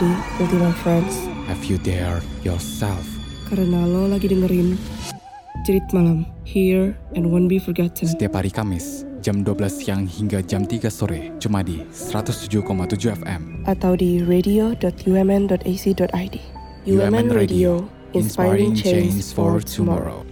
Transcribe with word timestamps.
Ready, 0.00 0.16
Ultima 0.40 0.72
Friends? 0.80 1.28
Have 1.44 1.60
you 1.68 1.76
dared 1.76 2.24
yourself? 2.40 3.04
Karena 3.52 3.84
lo 3.84 4.08
lagi 4.08 4.32
dengerin 4.32 4.80
Cerit 5.68 5.84
Malam, 5.92 6.24
Here 6.40 6.96
and 7.12 7.28
Won't 7.28 7.52
Be 7.52 7.60
Forgotten. 7.60 8.08
Setiap 8.08 8.32
hari 8.32 8.48
Kamis, 8.48 9.04
jam 9.20 9.44
12 9.44 9.60
siang 9.68 10.08
hingga 10.08 10.40
jam 10.40 10.64
3 10.64 10.88
sore, 10.88 11.36
cuma 11.36 11.60
di 11.60 11.84
107,7 11.92 13.12
FM. 13.12 13.68
Atau 13.68 13.92
di 13.92 14.24
radio.umn.ac.id. 14.24 16.36
UMN 16.88 17.28
Radio, 17.36 17.84
inspiring 18.16 18.72
change 18.72 19.20
for 19.36 19.60
tomorrow. 19.60 20.24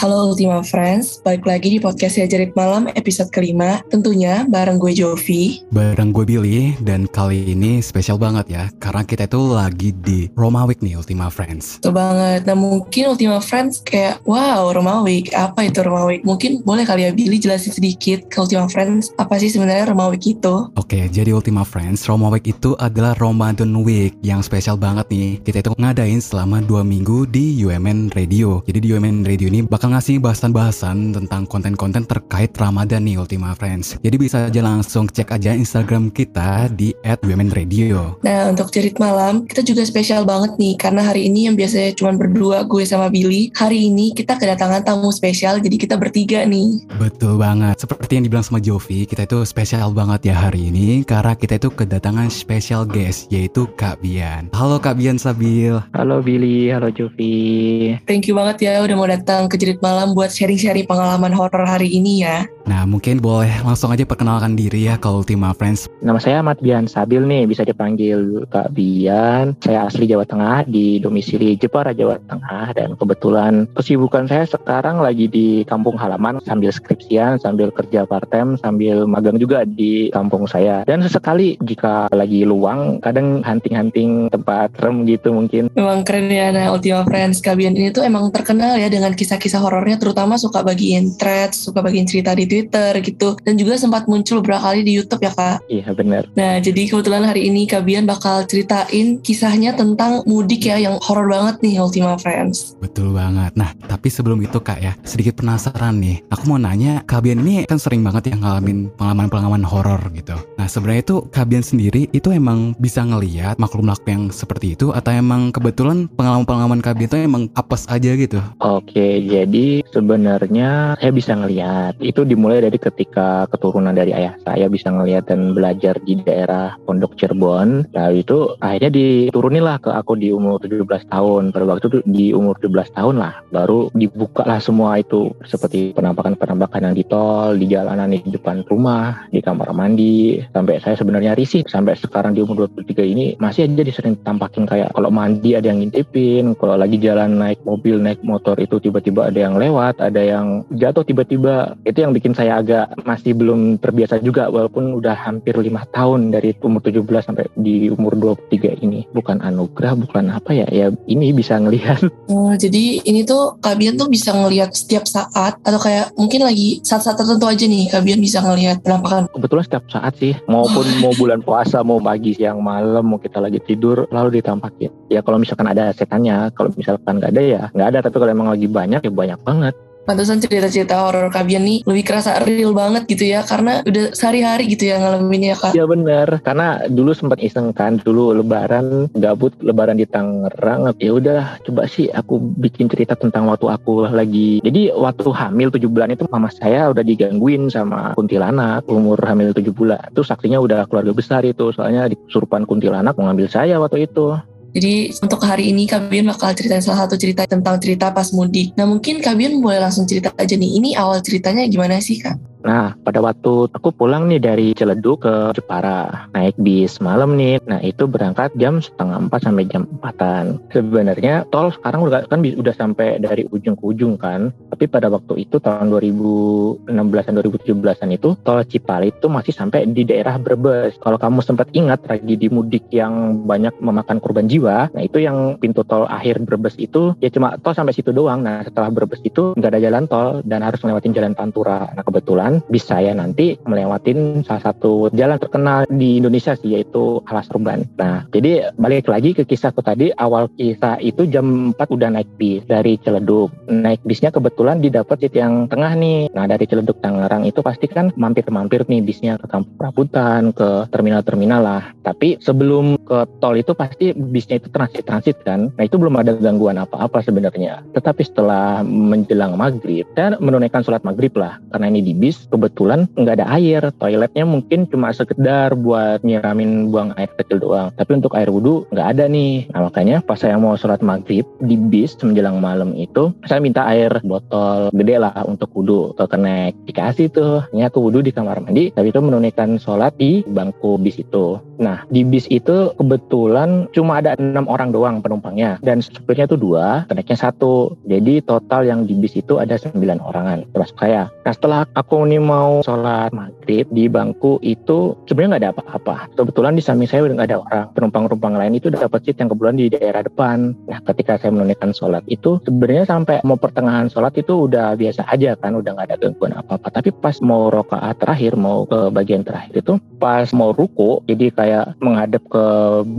Halo 0.00 0.32
Ultima 0.32 0.64
Friends, 0.64 1.20
balik 1.20 1.44
lagi 1.44 1.76
di 1.76 1.78
podcast 1.78 2.16
ya 2.16 2.24
Jerit 2.24 2.56
Malam 2.56 2.88
episode 2.96 3.28
kelima. 3.36 3.84
Tentunya 3.92 4.48
bareng 4.48 4.80
gue 4.80 4.96
Jovi. 4.96 5.60
Bareng 5.68 6.08
gue 6.08 6.24
Billy, 6.24 6.72
dan 6.80 7.04
kali 7.04 7.52
ini 7.52 7.84
spesial 7.84 8.16
banget 8.16 8.48
ya, 8.48 8.72
karena 8.80 9.04
kita 9.04 9.28
itu 9.28 9.36
lagi 9.52 9.92
di 9.92 10.32
Roma 10.32 10.64
Week 10.64 10.80
nih 10.80 10.96
Ultima 10.96 11.28
Friends. 11.28 11.84
Tuh 11.84 11.92
banget. 11.92 12.48
Nah 12.48 12.56
mungkin 12.56 13.12
Ultima 13.12 13.44
Friends 13.44 13.84
kayak, 13.84 14.24
wow 14.24 14.72
Roma 14.72 15.04
Week, 15.04 15.28
apa 15.36 15.68
itu 15.68 15.84
Roma 15.84 16.08
Week? 16.08 16.24
Mungkin 16.24 16.64
boleh 16.64 16.88
kali 16.88 17.04
ya 17.04 17.12
Billy 17.12 17.36
jelasin 17.36 17.76
sedikit 17.76 18.24
ke 18.32 18.40
Ultima 18.40 18.72
Friends, 18.72 19.12
apa 19.20 19.36
sih 19.36 19.52
sebenarnya 19.52 19.92
Roma 19.92 20.08
Week 20.08 20.24
itu? 20.24 20.72
Oke, 20.80 21.12
jadi 21.12 21.36
Ultima 21.36 21.60
Friends, 21.60 22.08
Roma 22.08 22.32
Week 22.32 22.48
itu 22.48 22.72
adalah 22.80 23.12
Ramadan 23.20 23.68
Week 23.84 24.16
yang 24.24 24.40
spesial 24.40 24.80
banget 24.80 25.12
nih. 25.12 25.44
Kita 25.44 25.60
itu 25.60 25.76
ngadain 25.76 26.24
selama 26.24 26.64
dua 26.64 26.80
minggu 26.80 27.28
di 27.28 27.60
UMN 27.60 28.16
Radio. 28.16 28.64
Jadi 28.64 28.80
di 28.80 28.88
UMN 28.96 29.28
Radio 29.28 29.52
ini 29.52 29.60
bakal 29.60 29.89
ngasih 29.90 30.22
bahasan-bahasan 30.22 31.10
tentang 31.10 31.42
konten-konten 31.50 32.06
terkait 32.06 32.54
Ramadan 32.54 33.02
nih 33.02 33.18
Ultima 33.18 33.58
Friends. 33.58 33.98
Jadi 33.98 34.16
bisa 34.16 34.46
aja 34.46 34.62
langsung 34.62 35.10
cek 35.10 35.34
aja 35.34 35.50
Instagram 35.50 36.14
kita 36.14 36.70
di 36.70 36.94
@womenradio. 37.26 38.22
Nah 38.22 38.54
untuk 38.54 38.70
cerit 38.70 38.94
malam 39.02 39.50
kita 39.50 39.66
juga 39.66 39.82
spesial 39.82 40.22
banget 40.22 40.54
nih 40.62 40.78
karena 40.78 41.02
hari 41.02 41.26
ini 41.26 41.50
yang 41.50 41.58
biasanya 41.58 41.90
cuma 41.98 42.14
berdua 42.14 42.62
gue 42.62 42.86
sama 42.86 43.10
Billy, 43.10 43.50
hari 43.58 43.90
ini 43.90 44.14
kita 44.14 44.38
kedatangan 44.38 44.86
tamu 44.86 45.10
spesial 45.10 45.58
jadi 45.58 45.74
kita 45.74 45.98
bertiga 45.98 46.46
nih. 46.46 46.86
Betul 46.94 47.42
banget. 47.42 47.82
Seperti 47.82 48.22
yang 48.22 48.24
dibilang 48.30 48.46
sama 48.46 48.62
Jovi, 48.62 49.10
kita 49.10 49.26
itu 49.26 49.42
spesial 49.42 49.90
banget 49.90 50.30
ya 50.30 50.38
hari 50.38 50.70
ini 50.70 51.02
karena 51.02 51.34
kita 51.34 51.58
itu 51.58 51.74
kedatangan 51.74 52.30
special 52.30 52.86
guest 52.86 53.26
yaitu 53.34 53.66
Kak 53.74 53.98
Bian. 53.98 54.46
Halo 54.54 54.78
Kak 54.78 54.94
Bian 54.94 55.18
Sabil. 55.18 55.74
Halo 55.96 56.22
Billy, 56.22 56.70
halo 56.70 56.94
Jovi. 56.94 57.98
Thank 58.06 58.30
you 58.30 58.38
banget 58.38 58.70
ya 58.70 58.78
udah 58.86 58.94
mau 58.94 59.10
datang 59.10 59.50
ke 59.50 59.58
cerit 59.58 59.79
malam 59.80 60.12
buat 60.12 60.32
sharing-sharing 60.32 60.86
pengalaman 60.86 61.32
horor 61.32 61.64
hari 61.64 61.88
ini 61.90 62.24
ya. 62.24 62.44
Nah 62.68 62.86
mungkin 62.86 63.18
boleh 63.18 63.50
langsung 63.66 63.90
aja 63.90 64.06
perkenalkan 64.06 64.54
diri 64.54 64.86
ya 64.86 64.94
ke 64.94 65.08
Ultima 65.10 65.50
Friends. 65.56 65.90
Nama 66.04 66.20
saya 66.22 66.36
Ahmad 66.38 66.62
Bian 66.62 66.86
Sabil 66.86 67.18
nih, 67.24 67.48
bisa 67.48 67.66
dipanggil 67.66 68.46
Kak 68.46 68.70
Bian. 68.76 69.58
Saya 69.64 69.90
asli 69.90 70.06
Jawa 70.06 70.22
Tengah, 70.22 70.68
di 70.70 71.02
domisili 71.02 71.58
Jepara, 71.58 71.90
Jawa 71.90 72.20
Tengah. 72.30 72.76
Dan 72.76 72.94
kebetulan 72.94 73.66
kesibukan 73.74 74.30
saya 74.30 74.46
sekarang 74.46 75.02
lagi 75.02 75.26
di 75.26 75.66
kampung 75.66 75.98
halaman 75.98 76.38
sambil 76.46 76.70
skripsian, 76.70 77.42
sambil 77.42 77.74
kerja 77.74 78.06
part-time, 78.06 78.54
sambil 78.62 79.02
magang 79.08 79.40
juga 79.40 79.66
di 79.66 80.12
kampung 80.14 80.46
saya. 80.46 80.86
Dan 80.86 81.02
sesekali 81.02 81.58
jika 81.66 82.06
lagi 82.14 82.46
luang, 82.46 83.02
kadang 83.02 83.42
hunting-hunting 83.42 84.30
tempat 84.30 84.70
rem 84.78 85.08
gitu 85.10 85.34
mungkin. 85.34 85.72
Memang 85.74 86.06
keren 86.06 86.30
ya, 86.30 86.54
nah 86.54 86.70
Ultima 86.70 87.02
Friends 87.02 87.42
Kak 87.42 87.58
Bian 87.58 87.74
ini 87.74 87.90
tuh 87.90 88.06
emang 88.06 88.30
terkenal 88.30 88.78
ya 88.78 88.86
dengan 88.86 89.10
kisah-kisah 89.16 89.69
horornya 89.70 90.02
terutama 90.02 90.34
suka 90.34 90.66
bagiin 90.66 91.14
threads, 91.14 91.62
suka 91.70 91.78
bagiin 91.78 92.10
cerita 92.10 92.34
di 92.34 92.50
Twitter 92.50 92.98
gitu. 92.98 93.38
Dan 93.46 93.54
juga 93.54 93.78
sempat 93.78 94.10
muncul 94.10 94.42
beberapa 94.42 94.66
kali 94.66 94.82
di 94.82 94.98
YouTube 94.98 95.22
ya 95.22 95.30
Kak. 95.30 95.70
Iya 95.70 95.94
benar. 95.94 96.26
Nah 96.34 96.58
jadi 96.58 96.90
kebetulan 96.90 97.22
hari 97.22 97.46
ini 97.46 97.70
Kak 97.70 97.86
Bian 97.86 98.02
bakal 98.10 98.42
ceritain 98.50 99.22
kisahnya 99.22 99.78
tentang 99.78 100.26
mudik 100.26 100.66
ya 100.66 100.82
yang 100.82 100.98
horor 100.98 101.30
banget 101.30 101.62
nih 101.62 101.78
Ultima 101.78 102.18
Friends. 102.18 102.74
Betul 102.82 103.14
banget. 103.14 103.54
Nah, 103.54 103.70
tapi 103.86 104.08
sebelum 104.10 104.40
itu 104.42 104.58
Kak 104.58 104.80
ya, 104.80 104.96
sedikit 105.04 105.38
penasaran 105.38 106.00
nih. 106.00 106.24
Aku 106.32 106.48
mau 106.50 106.58
nanya, 106.58 107.04
Kak 107.06 107.22
Bian 107.22 107.44
ini 107.44 107.68
kan 107.68 107.76
sering 107.76 108.02
banget 108.02 108.32
ya 108.32 108.36
ngalamin 108.40 108.90
pengalaman-pengalaman 108.96 109.62
horor 109.62 110.00
gitu. 110.16 110.34
Nah, 110.56 110.66
sebenarnya 110.66 111.02
itu 111.04 111.16
Kak 111.30 111.46
Bian 111.46 111.62
sendiri 111.62 112.08
itu 112.10 112.28
emang 112.32 112.72
bisa 112.80 113.04
ngeliat 113.04 113.60
makhluk-makhluk 113.60 114.08
yang 114.08 114.22
seperti 114.32 114.74
itu 114.74 114.90
atau 114.90 115.10
emang 115.12 115.52
kebetulan 115.52 116.08
pengalaman-pengalaman 116.16 116.80
Kak 116.80 116.96
Bian 116.96 117.08
itu 117.10 117.16
emang 117.20 117.42
apes 117.58 117.84
aja 117.90 118.10
gitu? 118.14 118.38
Oke, 118.62 119.22
jadi 119.26 119.49
sebenarnya 119.90 120.94
saya 120.96 121.12
bisa 121.12 121.34
ngelihat 121.34 121.98
itu 121.98 122.22
dimulai 122.22 122.62
dari 122.62 122.78
ketika 122.78 123.50
keturunan 123.50 123.92
dari 123.92 124.14
ayah 124.14 124.38
saya 124.46 124.70
bisa 124.70 124.88
ngelihat 124.88 125.26
dan 125.26 125.52
belajar 125.52 125.98
di 126.06 126.18
daerah 126.22 126.78
Pondok 126.86 127.18
Cirebon. 127.18 127.90
Lalu 127.92 128.22
itu 128.22 128.54
akhirnya 128.62 128.90
diturunilah 128.94 129.76
ke 129.82 129.90
aku 129.90 130.14
di 130.16 130.30
umur 130.30 130.62
17 130.62 131.10
tahun. 131.10 131.50
Pada 131.50 131.64
waktu 131.66 131.86
itu 131.90 131.98
di 132.06 132.26
umur 132.30 132.56
17 132.62 132.96
tahun 132.96 133.16
lah 133.18 133.34
baru 133.50 133.90
dibuka 133.92 134.46
lah 134.46 134.62
semua 134.62 134.98
itu 135.02 135.34
seperti 135.44 135.92
penampakan-penampakan 135.94 136.90
yang 136.90 136.96
di 136.96 137.04
tol, 137.04 137.58
di 137.58 137.66
jalanan 137.66 138.14
di 138.14 138.22
depan 138.24 138.62
rumah, 138.70 139.26
di 139.28 139.42
kamar 139.42 139.74
mandi. 139.74 140.40
Sampai 140.54 140.78
saya 140.78 140.94
sebenarnya 140.94 141.34
risih 141.34 141.66
sampai 141.66 141.98
sekarang 141.98 142.36
di 142.36 142.44
umur 142.44 142.70
23 142.70 143.04
ini 143.04 143.24
masih 143.42 143.66
aja 143.66 143.82
disering 143.82 144.16
tampakin 144.22 144.64
kayak 144.68 144.92
kalau 144.94 145.10
mandi 145.10 145.56
ada 145.56 145.70
yang 145.70 145.82
ngintipin, 145.82 146.54
kalau 146.56 146.76
lagi 146.78 146.96
jalan 147.00 147.40
naik 147.40 147.60
mobil, 147.64 147.98
naik 147.98 148.20
motor 148.22 148.56
itu 148.60 148.78
tiba-tiba 148.78 149.32
ada 149.32 149.39
yang 149.40 149.56
lewat, 149.56 149.98
ada 149.98 150.20
yang 150.20 150.62
jatuh 150.70 151.02
tiba-tiba. 151.02 151.74
Itu 151.88 152.04
yang 152.04 152.12
bikin 152.12 152.36
saya 152.36 152.60
agak 152.60 152.92
masih 153.08 153.32
belum 153.32 153.80
terbiasa 153.80 154.20
juga 154.20 154.52
walaupun 154.52 154.96
udah 155.00 155.16
hampir 155.16 155.56
lima 155.56 155.88
tahun 155.90 156.30
dari 156.30 156.52
umur 156.60 156.84
17 156.84 157.02
sampai 157.24 157.48
di 157.56 157.88
umur 157.88 158.14
23 158.14 158.84
ini. 158.84 159.08
Bukan 159.10 159.40
anugerah, 159.40 159.96
bukan 159.96 160.28
apa 160.30 160.52
ya, 160.52 160.66
ya 160.68 160.92
ini 161.08 161.32
bisa 161.32 161.56
ngelihat. 161.58 162.02
Oh, 162.30 162.54
jadi 162.54 163.02
ini 163.02 163.26
tuh 163.26 163.58
Kak 163.58 163.74
Bian 163.74 163.98
tuh 163.98 164.06
bisa 164.06 164.30
ngelihat 164.30 164.70
setiap 164.70 165.02
saat 165.02 165.58
atau 165.66 165.80
kayak 165.82 166.14
mungkin 166.14 166.46
lagi 166.46 166.78
saat-saat 166.86 167.18
tertentu 167.18 167.50
aja 167.50 167.66
nih 167.66 167.90
Kak 167.90 168.06
Bian 168.06 168.22
bisa 168.22 168.38
ngelihat 168.38 168.86
penampakan. 168.86 169.26
Kebetulan 169.34 169.64
setiap 169.66 169.84
saat 169.90 170.14
sih, 170.20 170.38
maupun 170.46 170.86
mau 171.02 171.10
bulan 171.18 171.42
puasa, 171.42 171.82
mau 171.82 171.98
pagi, 171.98 172.38
siang, 172.38 172.62
malam, 172.62 173.02
mau 173.02 173.18
kita 173.18 173.42
lagi 173.42 173.58
tidur, 173.66 174.06
lalu 174.14 174.38
ditampakin. 174.38 174.90
Ya 175.10 175.26
kalau 175.26 175.42
misalkan 175.42 175.66
ada 175.66 175.90
setannya, 175.90 176.54
kalau 176.54 176.70
misalkan 176.78 177.18
nggak 177.18 177.32
ada 177.34 177.42
ya 177.42 177.62
nggak 177.74 177.88
ada. 177.94 177.98
Tapi 178.06 178.16
kalau 178.16 178.30
emang 178.30 178.48
lagi 178.50 178.66
banyak 178.70 179.00
ya 179.02 179.12
banyak 179.12 179.29
banget. 179.42 179.74
Pantesan 180.00 180.40
cerita-cerita 180.42 180.96
horor 180.96 181.30
Kak 181.30 181.46
Bian 181.46 181.62
nih 181.62 181.86
lebih 181.86 182.08
kerasa 182.08 182.42
real 182.42 182.74
banget 182.74 183.06
gitu 183.06 183.30
ya 183.30 183.44
karena 183.46 183.84
udah 183.84 184.10
sehari-hari 184.10 184.66
gitu 184.72 184.90
ya 184.90 184.98
ngalaminnya 184.98 185.54
Kak. 185.54 185.76
Iya 185.76 185.86
bener, 185.86 186.40
karena 186.42 186.82
dulu 186.88 187.14
sempat 187.14 187.38
iseng 187.38 187.70
kan, 187.70 188.00
dulu 188.00 188.32
lebaran, 188.34 189.12
gabut 189.14 189.54
lebaran 189.60 190.00
di 190.00 190.08
Tangerang, 190.08 190.96
ya 190.98 191.14
udah 191.14 191.62
coba 191.62 191.86
sih 191.86 192.10
aku 192.10 192.42
bikin 192.58 192.90
cerita 192.90 193.14
tentang 193.14 193.46
waktu 193.46 193.70
aku 193.70 194.08
lagi, 194.10 194.58
jadi 194.64 194.96
waktu 194.98 195.30
hamil 195.30 195.68
7 195.68 195.86
bulan 195.86 196.10
itu 196.10 196.24
mama 196.26 196.48
saya 196.50 196.90
udah 196.90 197.04
digangguin 197.04 197.70
sama 197.70 198.16
kuntilanak 198.16 198.88
umur 198.90 199.20
hamil 199.20 199.54
7 199.54 199.62
bulan, 199.70 200.10
itu 200.10 200.26
saksinya 200.26 200.58
udah 200.58 200.90
keluarga 200.90 201.12
besar 201.14 201.46
itu, 201.46 201.70
soalnya 201.70 202.08
di 202.10 202.18
kesurupan 202.26 202.66
kuntilanak 202.66 203.14
mau 203.14 203.30
ngambil 203.30 203.46
saya 203.46 203.78
waktu 203.78 204.10
itu. 204.10 204.34
Jadi 204.70 205.10
untuk 205.18 205.42
hari 205.42 205.74
ini 205.74 205.86
Kak 205.86 206.10
Bian 206.10 206.30
bakal 206.30 206.54
ceritain 206.54 206.82
salah 206.82 207.06
satu 207.06 207.18
cerita 207.18 207.42
tentang 207.46 207.78
cerita 207.82 208.14
pas 208.14 208.30
mudik. 208.30 208.70
Nah 208.78 208.86
mungkin 208.86 209.18
Kak 209.18 209.34
Bian 209.34 209.58
boleh 209.58 209.82
langsung 209.82 210.06
cerita 210.06 210.30
aja 210.38 210.54
nih, 210.54 210.78
ini 210.78 210.94
awal 210.94 211.18
ceritanya 211.22 211.66
gimana 211.66 211.98
sih 211.98 212.22
Kak? 212.22 212.49
Nah, 212.60 212.92
pada 213.00 213.24
waktu 213.24 213.72
aku 213.72 213.88
pulang 213.94 214.28
nih 214.28 214.40
dari 214.40 214.68
Ciledug 214.76 215.24
ke 215.24 215.56
Jepara, 215.56 216.28
naik 216.36 216.56
bis 216.60 217.00
malam 217.00 217.36
nih. 217.40 217.60
Nah, 217.64 217.80
itu 217.80 218.04
berangkat 218.04 218.52
jam 218.60 218.84
setengah 218.84 219.16
empat 219.28 219.40
sampai 219.48 219.64
jam 219.68 219.88
empatan. 219.88 220.60
Sebenarnya 220.72 221.48
tol 221.48 221.72
sekarang 221.72 222.04
udah 222.04 222.28
kan 222.28 222.44
udah 222.44 222.74
sampai 222.76 223.16
dari 223.20 223.48
ujung 223.48 223.76
ke 223.76 223.84
ujung 223.84 224.20
kan. 224.20 224.52
Tapi 224.72 224.84
pada 224.88 225.08
waktu 225.08 225.48
itu 225.48 225.56
tahun 225.56 225.88
2016 225.88 226.88
dan 227.26 227.34
2017an 227.40 228.10
itu 228.12 228.28
tol 228.44 228.60
Cipali 228.64 229.08
itu 229.12 229.26
masih 229.32 229.52
sampai 229.56 229.88
di 229.88 230.04
daerah 230.04 230.36
Brebes. 230.36 231.00
Kalau 231.00 231.16
kamu 231.16 231.40
sempat 231.40 231.72
ingat 231.72 232.04
lagi 232.04 232.36
di 232.36 232.52
mudik 232.52 232.92
yang 232.92 233.44
banyak 233.48 233.80
memakan 233.80 234.20
korban 234.20 234.46
jiwa, 234.46 234.92
nah 234.92 235.02
itu 235.02 235.22
yang 235.22 235.56
pintu 235.56 235.80
tol 235.86 236.04
akhir 236.04 236.44
Brebes 236.44 236.76
itu 236.76 237.16
ya 237.24 237.32
cuma 237.32 237.56
tol 237.60 237.72
sampai 237.72 237.96
situ 237.96 238.12
doang. 238.12 238.44
Nah, 238.44 238.66
setelah 238.66 238.92
Brebes 238.92 239.24
itu 239.24 239.56
nggak 239.56 239.70
ada 239.76 239.80
jalan 239.80 240.04
tol 240.10 240.28
dan 240.44 240.60
harus 240.60 240.80
melewatin 240.84 241.16
jalan 241.16 241.32
Pantura. 241.32 241.88
Nah, 241.94 242.04
kebetulan 242.04 242.49
bis 242.66 242.82
saya 242.90 243.14
nanti 243.14 243.54
melewatin 243.62 244.42
salah 244.42 244.72
satu 244.72 245.14
jalan 245.14 245.38
terkenal 245.38 245.86
di 245.86 246.18
Indonesia 246.18 246.58
sih 246.58 246.74
yaitu 246.74 247.22
Alas 247.30 247.46
Urban. 247.54 247.86
Nah, 247.94 248.26
jadi 248.34 248.74
balik 248.74 249.06
lagi 249.06 249.30
ke 249.36 249.46
kisahku 249.46 249.84
tadi, 249.84 250.10
awal 250.18 250.50
kisah 250.58 250.98
itu 250.98 251.28
jam 251.30 251.70
4 251.76 251.94
udah 251.94 252.10
naik 252.10 252.30
bis 252.40 252.66
dari 252.66 252.98
Ciledug. 252.98 253.52
Naik 253.70 254.02
bisnya 254.02 254.34
kebetulan 254.34 254.82
didapat 254.82 255.22
di 255.22 255.28
yang 255.36 255.70
tengah 255.70 255.94
nih. 255.94 256.32
Nah, 256.34 256.48
dari 256.50 256.64
Ciledug 256.66 256.98
Tangerang 256.98 257.46
itu 257.46 257.60
pasti 257.62 257.86
kan 257.86 258.10
mampir-mampir 258.16 258.82
nih 258.88 259.04
bisnya 259.04 259.38
ke 259.38 259.46
Kampung 259.46 259.76
Prabutan, 259.78 260.50
ke 260.56 260.88
terminal-terminal 260.90 261.60
lah. 261.60 261.82
Tapi 262.02 262.40
sebelum 262.40 262.98
ke 263.04 263.28
tol 263.38 263.56
itu 263.60 263.76
pasti 263.76 264.16
bisnya 264.16 264.58
itu 264.58 264.72
transit-transit 264.72 265.44
kan. 265.44 265.70
Nah, 265.76 265.84
itu 265.84 266.00
belum 266.00 266.16
ada 266.16 266.34
gangguan 266.36 266.80
apa-apa 266.80 267.20
sebenarnya. 267.20 267.84
Tetapi 267.92 268.22
setelah 268.24 268.80
menjelang 268.82 269.54
maghrib, 269.54 270.08
saya 270.16 270.40
menunaikan 270.40 270.80
sholat 270.80 271.04
maghrib 271.04 271.32
lah. 271.36 271.60
Karena 271.70 271.92
ini 271.92 272.00
di 272.00 272.12
bis 272.16 272.39
kebetulan 272.48 273.10
nggak 273.18 273.36
ada 273.42 273.46
air. 273.58 273.82
Toiletnya 274.00 274.44
mungkin 274.48 274.88
cuma 274.88 275.12
sekedar 275.12 275.76
buat 275.76 276.24
nyiramin 276.24 276.88
buang 276.88 277.12
air 277.20 277.28
kecil 277.36 277.60
doang. 277.60 277.92
Tapi 277.98 278.16
untuk 278.16 278.32
air 278.38 278.48
wudhu 278.48 278.88
nggak 278.94 279.08
ada 279.18 279.24
nih. 279.28 279.68
Nah 279.74 279.90
makanya 279.90 280.24
pas 280.24 280.40
saya 280.40 280.56
mau 280.56 280.78
sholat 280.78 281.04
maghrib 281.04 281.44
di 281.60 281.76
bis 281.76 282.16
menjelang 282.24 282.62
malam 282.62 282.96
itu 282.96 283.34
saya 283.44 283.60
minta 283.60 283.84
air 283.84 284.12
botol 284.24 284.88
gede 284.94 285.16
lah 285.20 285.34
untuk 285.44 285.68
wudhu. 285.76 286.16
Ke 286.16 286.24
kenek 286.30 286.76
dikasih 286.88 287.28
tuh. 287.32 287.64
Ini 287.74 287.88
aku 287.90 288.08
wudhu 288.08 288.24
di 288.24 288.32
kamar 288.32 288.62
mandi 288.62 288.94
tapi 288.94 289.12
itu 289.12 289.20
menunaikan 289.20 289.76
sholat 289.76 290.16
di 290.16 290.46
bangku 290.46 290.96
bis 291.00 291.20
itu. 291.20 291.58
Nah 291.80 292.04
di 292.12 292.22
bis 292.22 292.44
itu 292.52 292.92
kebetulan 292.96 293.88
cuma 293.96 294.20
ada 294.20 294.36
enam 294.36 294.68
orang 294.68 294.92
doang 294.92 295.16
penumpangnya. 295.24 295.80
Dan 295.80 296.04
supirnya 296.04 296.46
tuh 296.48 296.60
dua 296.60 297.04
keneknya 297.08 297.36
satu. 297.36 297.96
Jadi 298.06 298.44
total 298.44 298.86
yang 298.86 299.08
di 299.08 299.16
bis 299.16 299.36
itu 299.36 299.56
ada 299.58 299.76
sembilan 299.80 300.20
orangan. 300.20 300.68
Termasuk 300.72 300.96
saya. 301.00 301.32
Nah 301.44 301.52
setelah 301.52 301.80
aku 301.96 302.22
nih 302.30 302.38
mau 302.38 302.86
sholat 302.86 303.34
maghrib 303.34 303.90
di 303.90 304.06
bangku 304.06 304.62
itu 304.62 305.18
sebenarnya 305.26 305.50
nggak 305.50 305.62
ada 305.66 305.72
apa-apa. 305.74 306.16
Kebetulan 306.38 306.78
di 306.78 306.82
samping 306.82 307.10
saya 307.10 307.26
udah 307.26 307.34
nggak 307.34 307.50
ada 307.50 307.58
orang. 307.58 307.86
Penumpang-penumpang 307.98 308.54
lain 308.54 308.78
itu 308.78 308.86
dapat 308.94 309.26
seat 309.26 309.42
yang 309.42 309.50
kebetulan 309.50 309.76
di 309.76 309.86
daerah 309.90 310.22
depan. 310.22 310.78
Nah 310.86 310.98
ketika 311.02 311.42
saya 311.42 311.50
menunaikan 311.50 311.90
sholat 311.90 312.22
itu 312.30 312.62
sebenarnya 312.62 313.10
sampai 313.10 313.42
mau 313.42 313.58
pertengahan 313.58 314.06
sholat 314.06 314.38
itu 314.38 314.70
udah 314.70 314.94
biasa 314.94 315.26
aja 315.26 315.58
kan 315.58 315.74
udah 315.74 315.90
nggak 315.98 316.06
ada 316.14 316.16
gangguan 316.22 316.54
apa-apa. 316.54 316.88
Tapi 316.94 317.10
pas 317.18 317.34
mau 317.42 317.66
rokaat 317.68 318.22
terakhir 318.22 318.54
mau 318.54 318.86
ke 318.86 319.10
bagian 319.10 319.42
terakhir 319.42 319.82
itu 319.82 319.98
pas 320.20 320.46
mau 320.52 320.70
ruku 320.70 321.24
jadi 321.26 321.50
kayak 321.50 321.86
menghadap 321.98 322.44
ke 322.46 322.64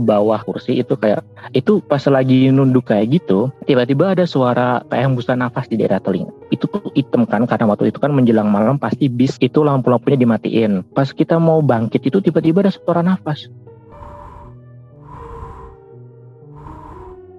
bawah 0.06 0.40
kursi 0.46 0.80
itu 0.80 0.94
kayak 0.94 1.20
itu 1.52 1.82
pas 1.84 2.00
lagi 2.06 2.48
nunduk 2.48 2.86
kayak 2.86 3.10
gitu 3.18 3.50
tiba-tiba 3.66 4.14
ada 4.14 4.24
suara 4.24 4.80
kayak 4.86 5.10
hembusan 5.10 5.42
nafas 5.42 5.66
di 5.66 5.76
daerah 5.76 5.98
telinga. 5.98 6.30
Itu 6.54 6.70
tuh 6.70 6.92
hitam 6.94 7.26
kan 7.26 7.44
karena 7.48 7.66
waktu 7.66 7.90
itu 7.90 7.98
kan 7.98 8.14
menjelang 8.14 8.46
malam 8.46 8.78
pasti 8.78 9.01
bis 9.08 9.38
itu 9.40 9.62
lampu-lampunya 9.64 10.20
dimatiin. 10.20 10.84
Pas 10.92 11.08
kita 11.10 11.40
mau 11.40 11.62
bangkit 11.64 12.02
itu 12.04 12.20
tiba-tiba 12.20 12.66
ada 12.66 12.70
suara 12.74 13.00
nafas. 13.00 13.48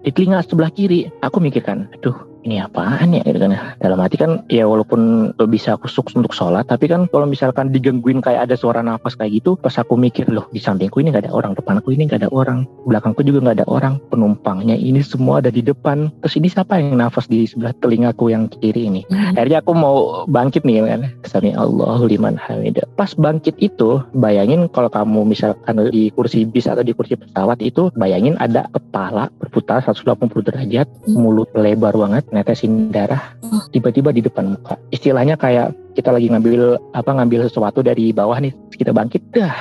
Di 0.04 0.12
telinga 0.12 0.44
sebelah 0.44 0.68
kiri 0.68 1.07
aku 1.24 1.39
mikirkan 1.39 1.88
aduh 1.95 2.32
ini 2.44 2.60
apaan 2.60 3.16
ya? 3.16 3.24
Gitu 3.25 3.40
kan 3.40 3.51
ya. 3.56 3.62
Dalam 3.80 4.00
hati 4.00 4.16
kan 4.19 4.44
ya 4.48 4.68
walaupun 4.68 5.34
bisa 5.50 5.75
kusuk 5.80 6.13
untuk 6.16 6.31
sholat 6.31 6.68
tapi 6.69 6.88
kan 6.88 7.10
kalau 7.12 7.28
misalkan 7.28 7.72
digangguin 7.74 8.24
kayak 8.24 8.48
ada 8.50 8.56
suara 8.56 8.80
nafas 8.80 9.18
kayak 9.18 9.44
gitu 9.44 9.60
pas 9.60 9.75
aku 9.75 10.00
mikir 10.00 10.30
loh 10.31 10.48
di 10.51 10.60
sampingku 10.63 11.04
ini 11.04 11.12
gak 11.12 11.28
ada 11.28 11.34
orang 11.36 11.54
depanku 11.54 11.92
ini 11.92 12.07
gak 12.07 12.25
ada 12.25 12.30
orang 12.31 12.63
belakangku 12.88 13.22
juga 13.22 13.51
gak 13.51 13.63
ada 13.63 13.68
orang 13.68 14.00
penumpangnya 14.07 14.78
ini 14.78 15.04
semua 15.04 15.44
ada 15.44 15.51
di 15.51 15.63
depan. 15.63 16.12
Terus 16.24 16.36
ini 16.40 16.48
siapa 16.48 16.80
yang 16.80 16.95
nafas 16.95 17.28
di 17.28 17.48
sebelah 17.48 17.75
telingaku 17.80 18.31
yang 18.31 18.48
kiri 18.48 18.88
ini? 18.88 19.01
Hmm. 19.12 19.36
akhirnya 19.36 19.60
aku 19.63 19.72
mau 19.75 19.98
bangkit 20.28 20.63
nih 20.63 20.86
kan. 20.86 21.01
Sami 21.28 21.51
Allah 21.56 22.00
liman 22.06 22.36
hamidah 22.38 22.86
pas 22.94 23.12
bangkit 23.16 23.57
itu 23.60 24.00
bayangin 24.13 24.69
kalau 24.69 24.89
kamu 24.92 25.25
misalkan 25.28 25.89
di 25.89 26.13
kursi 26.13 26.46
bis 26.46 26.69
atau 26.69 26.86
di 26.86 26.94
kursi 26.94 27.18
pesawat 27.18 27.60
itu 27.60 27.89
bayangin 27.98 28.38
ada 28.39 28.69
kepala 28.72 29.30
berputar 29.42 29.81
180 29.84 30.30
derajat 30.48 30.88
hmm. 30.88 31.13
mulut 31.18 31.50
lebar 31.57 31.96
banget 31.96 32.24
netesin 32.33 32.89
darah 32.89 33.38
oh. 33.45 33.63
tiba-tiba 33.69 34.09
di 34.09 34.25
depan 34.25 34.57
muka. 34.57 34.75
Istilahnya 34.89 35.38
kayak 35.38 35.77
kita 35.94 36.09
lagi 36.09 36.27
ngambil 36.33 36.81
apa 36.97 37.12
ngambil 37.13 37.45
sesuatu 37.45 37.85
dari 37.85 38.09
bawah 38.09 38.41
nih 38.41 38.51
kita 38.74 38.89
bangkit 38.89 39.21
dah. 39.30 39.53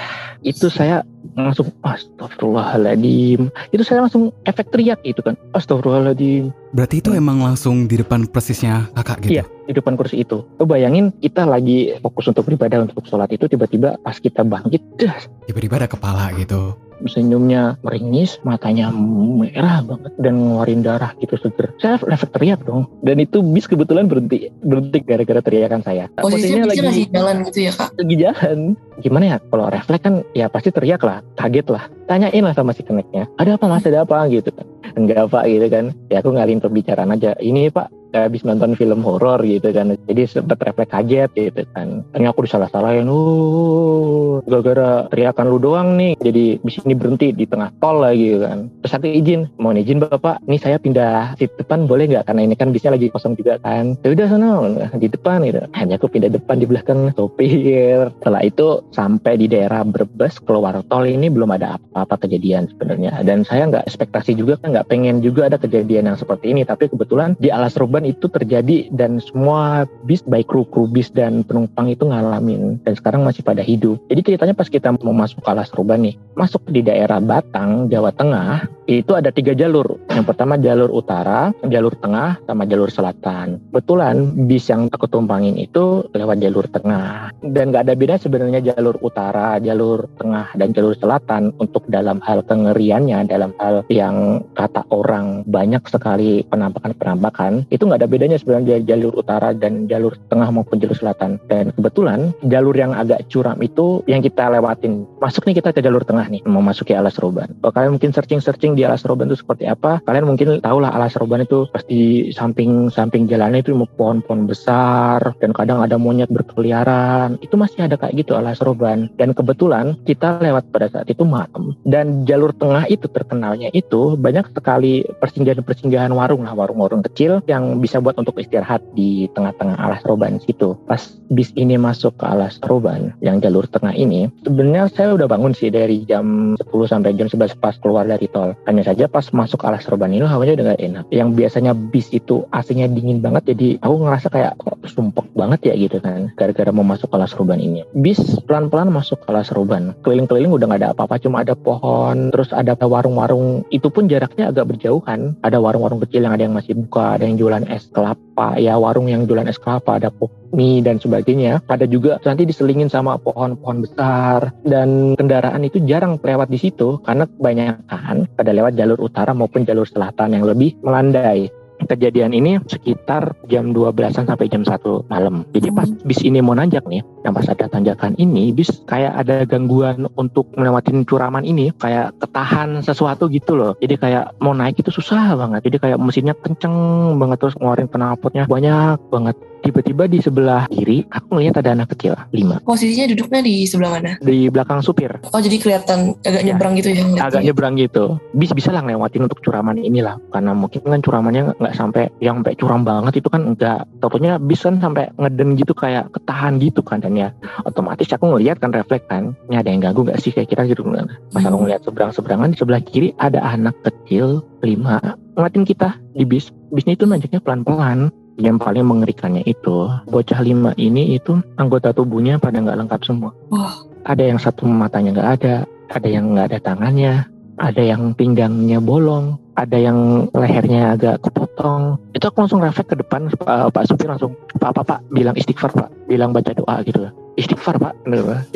Itu 0.43 0.73
saya 0.73 1.07
langsung 1.39 1.71
astagfirullahaladzim. 1.87 3.53
Itu 3.71 3.83
saya 3.87 4.03
langsung 4.03 4.35
efek 4.49 4.75
teriak 4.75 5.05
gitu 5.05 5.23
kan 5.23 5.37
astagfirullahaladzim. 5.55 6.51
Berarti 6.73 7.05
itu 7.05 7.13
emang 7.13 7.45
langsung 7.45 7.87
di 7.87 8.01
depan 8.01 8.27
persisnya 8.27 8.91
kakak 8.97 9.29
gitu? 9.29 9.33
Iya 9.39 9.45
di 9.69 9.73
depan 9.77 9.95
kursi 9.95 10.27
itu. 10.27 10.43
Lo 10.59 10.65
bayangin 10.67 11.15
kita 11.23 11.47
lagi 11.47 11.95
fokus 12.03 12.29
untuk 12.29 12.51
beribadah 12.51 12.83
untuk 12.83 13.07
sholat 13.07 13.31
itu 13.31 13.47
tiba-tiba 13.47 13.97
pas 14.03 14.19
kita 14.19 14.43
bangkit 14.43 14.83
dah. 14.99 15.17
Tiba-tiba 15.47 15.79
ada 15.79 15.89
kepala 15.89 16.35
gitu 16.35 16.75
senyumnya 17.09 17.79
meringis, 17.83 18.39
matanya 18.47 18.91
merah 18.93 19.83
banget 19.83 20.13
dan 20.19 20.35
ngeluarin 20.39 20.83
darah 20.85 21.13
gitu 21.19 21.39
seger. 21.39 21.75
Saya 21.79 21.99
efek 21.99 22.35
teriak 22.35 22.63
dong. 22.67 22.89
Dan 23.03 23.23
itu 23.23 23.41
bis 23.43 23.67
kebetulan 23.67 24.07
berhenti 24.07 24.51
berhenti 24.63 24.99
gara-gara 25.03 25.41
teriakan 25.43 25.81
saya. 25.83 26.09
Posisinya, 26.19 26.67
Posisinya 26.69 26.89
lagi 26.91 27.05
jalan 27.11 27.37
gitu 27.49 27.59
ya 27.69 27.73
kak? 27.73 27.89
Lagi 27.99 28.15
jalan. 28.19 28.59
Gimana 29.03 29.25
ya? 29.25 29.37
Kalau 29.43 29.67
refleks 29.71 30.03
kan 30.03 30.15
ya 30.37 30.47
pasti 30.51 30.71
teriak 30.71 31.03
lah, 31.03 31.25
kaget 31.39 31.67
lah. 31.71 31.85
Tanyain 32.07 32.43
lah 32.45 32.55
sama 32.55 32.75
si 32.75 32.83
keneknya. 32.83 33.31
Ada 33.39 33.57
apa 33.57 33.65
mas? 33.71 33.87
Ada 33.87 34.05
apa 34.05 34.27
gitu 34.31 34.51
kan? 34.53 34.67
Enggak 34.99 35.31
pak 35.33 35.45
gitu 35.49 35.67
kan. 35.71 35.85
Ya 36.13 36.21
aku 36.21 36.35
ngalihin 36.35 36.61
pembicaraan 36.61 37.15
aja. 37.15 37.35
Ini 37.39 37.73
pak 37.73 37.91
habis 38.13 38.45
nonton 38.45 38.77
film 38.77 39.01
horor 39.01 39.41
gitu 39.41 39.73
kan. 39.73 39.97
Jadi 40.05 40.23
sempat 40.29 40.61
refleks 40.61 40.93
kaget 40.93 41.31
gitu 41.33 41.63
kan. 41.73 42.05
Ini 42.13 42.29
aku 42.29 42.45
disalah-salahin 42.45 43.09
uh 43.09 44.45
gara-gara 44.45 45.09
teriakan 45.09 45.47
lu 45.49 45.59
doang 45.59 45.97
nih. 45.97 46.17
Jadi 46.21 46.61
bis 46.61 46.77
ini 46.85 46.93
berhenti 46.93 47.33
di 47.33 47.49
tengah 47.49 47.73
tol 47.81 48.05
lagi 48.05 48.37
gitu 48.37 48.45
kan. 48.45 48.69
Terus 48.85 48.93
satu 48.93 49.07
izin 49.09 49.41
mau 49.57 49.73
izin 49.73 49.99
bapak 50.03 50.45
ini 50.45 50.57
saya 50.61 50.77
pindah 50.77 51.41
di 51.41 51.49
depan 51.49 51.89
boleh 51.89 52.13
nggak? 52.13 52.29
Karena 52.29 52.43
ini 52.45 52.55
kan 52.55 52.71
bisnya 52.71 52.95
lagi 52.95 53.09
kosong 53.09 53.35
juga 53.35 53.57
kan. 53.65 53.97
Ya 54.05 54.13
udah 54.13 54.27
sana 54.29 54.49
di 54.97 55.09
depan 55.09 55.45
gitu. 55.49 55.65
Hanya 55.73 55.97
aku 55.97 56.13
pindah 56.13 56.29
depan 56.29 56.61
di 56.61 56.67
belakang 56.69 57.17
sopir. 57.17 58.13
Setelah 58.21 58.43
itu 58.45 58.85
sampai 58.93 59.41
di 59.41 59.47
daerah 59.49 59.83
Brebes 59.89 60.37
keluar 60.45 60.77
tol 60.87 61.09
ini 61.09 61.33
belum 61.33 61.49
ada 61.57 61.81
apa-apa 61.81 62.29
kejadian 62.29 62.69
sebenarnya. 62.69 63.25
Dan 63.25 63.49
saya 63.49 63.69
nggak 63.69 63.89
ekspektasi 63.89 64.37
juga 64.37 64.61
kan 64.61 64.72
nggak 64.73 64.89
pengen 64.89 65.21
juga 65.21 65.53
ada 65.53 65.61
kejadian 65.61 66.09
yang 66.09 66.19
seperti 66.19 66.51
ini 66.57 66.65
tapi 66.65 66.89
kebetulan 66.89 67.37
di 67.39 67.53
Alas 67.53 67.77
Ruban 67.77 68.09
itu 68.09 68.27
terjadi 68.27 68.89
dan 68.91 69.21
semua 69.21 69.85
bis 70.09 70.25
baik 70.25 70.49
kru 70.49 70.65
kru 70.67 70.89
bis 70.89 71.13
dan 71.13 71.45
penumpang 71.45 71.93
itu 71.93 72.09
ngalamin 72.09 72.81
dan 72.83 72.95
sekarang 72.97 73.23
masih 73.23 73.45
pada 73.45 73.61
hidup. 73.61 74.01
Jadi 74.09 74.21
ceritanya 74.33 74.55
pas 74.57 74.69
kita 74.73 74.91
mau 74.97 75.15
masuk 75.15 75.45
ke 75.45 75.49
Alas 75.53 75.71
Ruban 75.77 76.03
nih, 76.03 76.17
masuk 76.35 76.65
di 76.73 76.81
daerah 76.81 77.21
Batang, 77.21 77.93
Jawa 77.93 78.11
Tengah, 78.17 78.67
itu 78.91 79.13
ada 79.15 79.31
tiga 79.31 79.55
jalur. 79.55 80.01
Yang 80.11 80.27
pertama 80.35 80.59
jalur 80.59 80.91
utara, 80.91 81.55
jalur 81.67 81.95
tengah, 81.99 82.41
sama 82.45 82.67
jalur 82.67 82.91
selatan. 82.91 83.63
Betulan 83.71 84.49
bis 84.51 84.67
yang 84.69 84.91
aku 84.91 85.07
tumpangin 85.07 85.55
itu 85.57 86.07
lewat 86.11 86.43
jalur 86.43 86.67
tengah. 86.67 87.31
Dan 87.41 87.71
nggak 87.71 87.89
ada 87.89 87.95
beda 87.95 88.15
sebenarnya 88.19 88.75
jalur 88.75 88.99
utara, 89.01 89.57
jalur 89.63 90.11
tengah, 90.19 90.51
dan 90.59 90.75
jalur 90.75 90.99
selatan 90.99 91.55
untuk 91.63 91.87
dalam 91.89 92.19
hal 92.25 92.43
kengeriannya, 92.43 93.29
dalam 93.31 93.55
hal 93.63 93.87
yang 93.89 94.43
kata 94.63 94.87
orang 94.95 95.43
banyak 95.51 95.83
sekali 95.91 96.47
penampakan-penampakan, 96.47 97.67
itu 97.75 97.83
nggak 97.83 97.99
ada 97.99 98.11
bedanya 98.11 98.39
sebenarnya 98.39 98.79
jalur 98.87 99.19
utara 99.19 99.51
dan 99.51 99.91
jalur 99.91 100.15
tengah 100.31 100.55
maupun 100.55 100.79
jalur 100.79 100.95
selatan. 100.95 101.43
Dan 101.51 101.75
kebetulan 101.75 102.31
jalur 102.47 102.75
yang 102.79 102.95
agak 102.95 103.27
curam 103.27 103.59
itu 103.59 104.07
yang 104.07 104.23
kita 104.23 104.47
lewatin. 104.47 105.03
Masuk 105.19 105.51
nih 105.51 105.59
kita 105.59 105.75
ke 105.75 105.83
jalur 105.83 106.07
tengah 106.07 106.31
nih, 106.31 106.47
memasuki 106.47 106.95
Alas 106.95 107.19
Roban. 107.19 107.51
Kalau 107.59 107.75
kalian 107.75 107.93
mungkin 107.99 108.15
searching-searching 108.15 108.79
di 108.79 108.87
Alas 108.87 109.03
Roban 109.03 109.27
itu 109.27 109.43
seperti 109.43 109.67
apa, 109.67 109.99
kalian 110.07 110.31
mungkin 110.31 110.63
tahu 110.63 110.79
lah 110.79 110.95
Alas 110.95 111.19
Roban 111.19 111.43
itu 111.43 111.67
pasti 111.75 112.31
samping-samping 112.31 113.27
jalannya 113.27 113.67
itu 113.67 113.75
pohon-pohon 113.99 114.47
besar 114.47 115.35
dan 115.43 115.51
kadang 115.51 115.83
ada 115.83 115.99
monyet 115.99 116.31
berkeliaran. 116.31 117.41
Itu 117.43 117.59
masih 117.59 117.91
ada 117.91 117.99
kayak 117.99 118.15
gitu 118.23 118.39
Alas 118.39 118.63
Roban. 118.63 119.11
Dan 119.19 119.35
kebetulan 119.35 119.99
kita 120.07 120.39
lewat 120.39 120.71
pada 120.71 120.87
saat 120.93 121.09
itu 121.11 121.27
malam. 121.27 121.75
Dan 121.83 122.23
jalur 122.29 122.55
tengah 122.55 122.87
itu 122.87 123.09
terkenalnya 123.11 123.73
itu 123.73 124.15
banyak 124.15 124.52
sekali 124.53 125.05
persinggahan-persinggahan 125.21 126.13
warung 126.13 126.45
lah, 126.45 126.55
warung-warung 126.55 127.03
kecil 127.11 127.41
yang 127.51 127.81
bisa 127.81 127.99
buat 127.99 128.17
untuk 128.21 128.39
istirahat 128.39 128.81
di 128.95 129.29
tengah-tengah 129.33 129.77
alas 129.81 130.05
roban 130.05 130.39
situ. 130.41 130.77
Pas 130.87 131.01
bis 131.33 131.51
ini 131.57 131.81
masuk 131.81 132.21
ke 132.21 132.25
alas 132.29 132.61
roban 132.65 133.17
yang 133.25 133.41
jalur 133.41 133.65
tengah 133.69 133.97
ini, 133.97 134.29
sebenarnya 134.45 134.93
saya 134.93 135.17
udah 135.17 135.29
bangun 135.29 135.57
sih 135.57 135.73
dari 135.73 136.05
jam 136.05 136.55
10 136.61 136.69
sampai 136.85 137.17
jam 137.17 137.29
11 137.29 137.57
pas 137.57 137.75
keluar 137.81 138.05
dari 138.05 138.29
tol. 138.29 138.53
Hanya 138.69 138.85
saja 138.85 139.09
pas 139.09 139.25
masuk 139.33 139.65
alas 139.65 139.89
roban 139.89 140.13
ini 140.13 140.25
hawanya 140.29 140.61
udah 140.61 140.67
gak 140.77 140.83
enak. 140.83 141.05
Yang 141.09 141.29
biasanya 141.39 141.73
bis 141.73 142.13
itu 142.13 142.45
AC-nya 142.53 142.91
dingin 142.93 143.25
banget 143.25 143.55
jadi 143.55 143.81
aku 143.81 143.95
ngerasa 144.05 144.29
kayak 144.29 144.53
kok 144.61 144.77
sumpek 144.89 145.27
banget 145.33 145.73
ya 145.73 145.75
gitu 145.79 145.99
kan 146.03 146.29
gara-gara 146.37 146.71
mau 146.75 146.85
masuk 146.85 147.09
alas 147.15 147.33
roban 147.37 147.63
ini. 147.63 147.87
Bis 147.97 148.21
pelan-pelan 148.45 148.93
masuk 148.93 149.23
alas 149.31 149.49
roban. 149.55 149.97
Keliling-keliling 150.05 150.53
udah 150.53 150.67
gak 150.69 150.81
ada 150.83 150.89
apa-apa 150.93 151.17
cuma 151.23 151.47
ada 151.47 151.55
pohon 151.57 152.35
terus 152.35 152.51
ada 152.51 152.75
warung-warung 152.83 153.63
itu 153.71 153.89
pun 153.89 154.11
jaraknya 154.11 154.42
agak 154.49 154.75
berjauhan. 154.75 155.39
Ada 155.45 155.63
warung-warung 155.63 156.03
kecil 156.03 156.27
yang 156.27 156.35
ada 156.35 156.45
yang 156.49 156.57
masih 156.57 156.75
buka, 156.75 157.19
ada 157.19 157.25
yang 157.29 157.39
jualan 157.39 157.65
es 157.71 157.87
kelapa 157.93 158.59
ya 158.59 158.75
warung 158.81 159.07
yang 159.07 159.29
jualan 159.29 159.47
es 159.47 159.61
kelapa 159.61 160.03
ada 160.03 160.11
mie 160.53 160.83
dan 160.83 160.99
sebagainya. 160.99 161.63
Ada 161.69 161.87
juga 161.87 162.19
nanti 162.27 162.45
diselingin 162.49 162.91
sama 162.91 163.17
pohon-pohon 163.21 163.85
besar. 163.85 164.53
Dan 164.67 165.15
kendaraan 165.15 165.65
itu 165.65 165.81
jarang 165.87 166.19
lewat 166.21 166.51
di 166.51 166.59
situ 166.59 167.01
karena 167.07 167.25
kebanyakan 167.29 168.29
pada 168.35 168.51
lewat 168.51 168.75
jalur 168.75 168.99
utara 169.01 169.33
maupun 169.33 169.65
jalur 169.65 169.87
selatan 169.87 170.37
yang 170.37 170.45
lebih 170.45 170.77
melandai 170.83 171.49
kejadian 171.87 172.33
ini 172.33 172.59
sekitar 172.65 173.37
jam 173.49 173.73
12-an 173.75 174.27
sampai 174.29 174.47
jam 174.49 174.63
1 174.63 175.11
malam. 175.11 175.45
Jadi 175.53 175.69
pas 175.75 175.89
hmm. 175.89 176.07
bis 176.07 176.21
ini 176.25 176.39
mau 176.41 176.57
nanjak 176.57 176.85
nih, 176.89 177.03
yang 177.23 177.33
pas 177.35 177.47
ada 177.47 177.69
tanjakan 177.69 178.17
ini, 178.17 178.51
bis 178.55 178.71
kayak 178.89 179.13
ada 179.27 179.45
gangguan 179.47 180.09
untuk 180.19 180.51
melewatin 180.57 181.05
curaman 181.05 181.45
ini, 181.47 181.71
kayak 181.77 182.17
ketahan 182.19 182.81
sesuatu 182.81 183.29
gitu 183.29 183.55
loh. 183.55 183.73
Jadi 183.79 183.95
kayak 183.99 184.39
mau 184.41 184.57
naik 184.57 184.81
itu 184.81 184.91
susah 184.91 185.37
banget. 185.37 185.67
Jadi 185.69 185.77
kayak 185.79 185.99
mesinnya 186.01 186.35
kenceng 186.39 186.75
banget 187.21 187.39
terus 187.43 187.55
ngeluarin 187.59 187.89
penalpotnya 187.91 188.45
banyak 188.49 188.99
banget 189.11 189.37
tiba-tiba 189.63 190.11
di 190.11 190.19
sebelah 190.19 190.67
kiri 190.69 191.07
aku 191.09 191.39
ngeliat 191.39 191.63
ada 191.63 191.73
anak 191.73 191.95
kecil 191.95 192.19
lima. 192.35 192.59
Posisinya 192.67 193.07
duduknya 193.15 193.41
di 193.41 193.65
sebelah 193.65 193.91
mana? 193.97 194.13
Di 194.19 194.51
belakang 194.51 194.83
supir. 194.83 195.23
Oh 195.31 195.41
jadi 195.41 195.57
kelihatan 195.63 196.19
agak 196.27 196.43
ya, 196.43 196.47
nyebrang 196.53 196.75
gitu 196.77 196.91
ya 196.91 197.03
agak 197.23 197.43
nyebrang 197.47 197.75
gitu. 197.79 198.19
Bis 198.35 198.51
bisa 198.51 198.75
lah 198.75 198.83
ngelewatin 198.83 199.25
untuk 199.31 199.41
curaman 199.41 199.79
inilah. 199.79 200.19
Karena 200.35 200.53
mungkin 200.53 200.83
kan 200.83 201.01
curamannya 201.01 201.43
nggak 201.57 201.75
sampai 201.79 202.11
yang 202.19 202.43
sampai 202.43 202.59
curam 202.59 202.83
banget 202.83 203.23
itu 203.23 203.29
kan 203.31 203.55
enggak 203.55 203.87
tentunya 204.03 204.37
bis 204.43 204.61
kan 204.67 204.83
sampai 204.83 205.09
ngeden 205.17 205.55
gitu 205.55 205.73
kayak 205.73 206.11
ketahan 206.11 206.59
gitu 206.59 206.83
kan 206.83 206.99
dan 206.99 207.15
ya. 207.15 207.31
Otomatis 207.63 208.11
aku 208.11 208.35
ngeliat 208.35 208.59
kan 208.59 208.75
refleks 208.75 209.07
kan. 209.07 209.39
Ini 209.47 209.63
ada 209.63 209.69
yang 209.71 209.81
ganggu 209.81 210.03
nggak 210.03 210.19
sih 210.19 210.35
kayak 210.35 210.51
kita 210.51 210.67
gitu 210.67 210.83
kan? 210.83 211.07
Pas 211.31 211.47
aku 211.47 211.55
hmm. 211.55 211.63
ngeliat 211.63 211.81
seberang 211.87 212.11
seberangan 212.11 212.51
di 212.51 212.59
sebelah 212.59 212.83
kiri 212.83 213.15
ada 213.23 213.39
anak 213.41 213.79
kecil 213.87 214.43
lima. 214.67 214.99
Ngeliatin 215.39 215.65
kita 215.65 215.97
di 216.19 216.27
bis. 216.27 216.51
Bisnya 216.73 216.97
itu 216.97 217.05
najaknya 217.05 217.41
pelan-pelan 217.45 218.09
yang 218.41 218.57
paling 218.57 218.85
mengerikannya 218.87 219.45
itu 219.45 219.91
bocah 220.09 220.41
lima 220.41 220.73
ini 220.81 221.17
itu 221.17 221.41
anggota 221.61 221.93
tubuhnya 221.93 222.41
pada 222.41 222.61
nggak 222.61 222.79
lengkap 222.87 223.01
semua. 223.05 223.31
Oh. 223.53 223.73
Ada 224.03 224.35
yang 224.35 224.39
satu 224.41 224.67
matanya 224.67 225.15
nggak 225.15 225.31
ada, 225.41 225.55
ada 225.93 226.09
yang 226.09 226.35
nggak 226.35 226.47
ada 226.51 226.59
tangannya, 226.59 227.15
ada 227.61 227.83
yang 227.83 228.17
pinggangnya 228.17 228.83
bolong, 228.83 229.37
ada 229.55 229.77
yang 229.77 230.29
lehernya 230.33 230.97
agak 230.97 231.21
kepotong. 231.23 232.01
Itu 232.17 232.33
aku 232.33 232.45
langsung 232.45 232.65
refleks 232.65 232.89
ke 232.89 232.97
depan, 232.99 233.29
Pak, 233.31 233.71
Pak 233.71 233.85
Supir 233.87 234.09
langsung, 234.09 234.33
Pak, 234.57 234.73
Pak, 234.73 234.85
Pak, 234.89 235.01
bilang 235.13 235.37
istighfar, 235.37 235.71
Pak. 235.71 235.89
Bilang 236.09 236.33
baca 236.33 236.53
doa 236.57 236.81
gitu. 236.83 237.13
Istighfar, 237.37 237.77
Pak. 237.81 237.95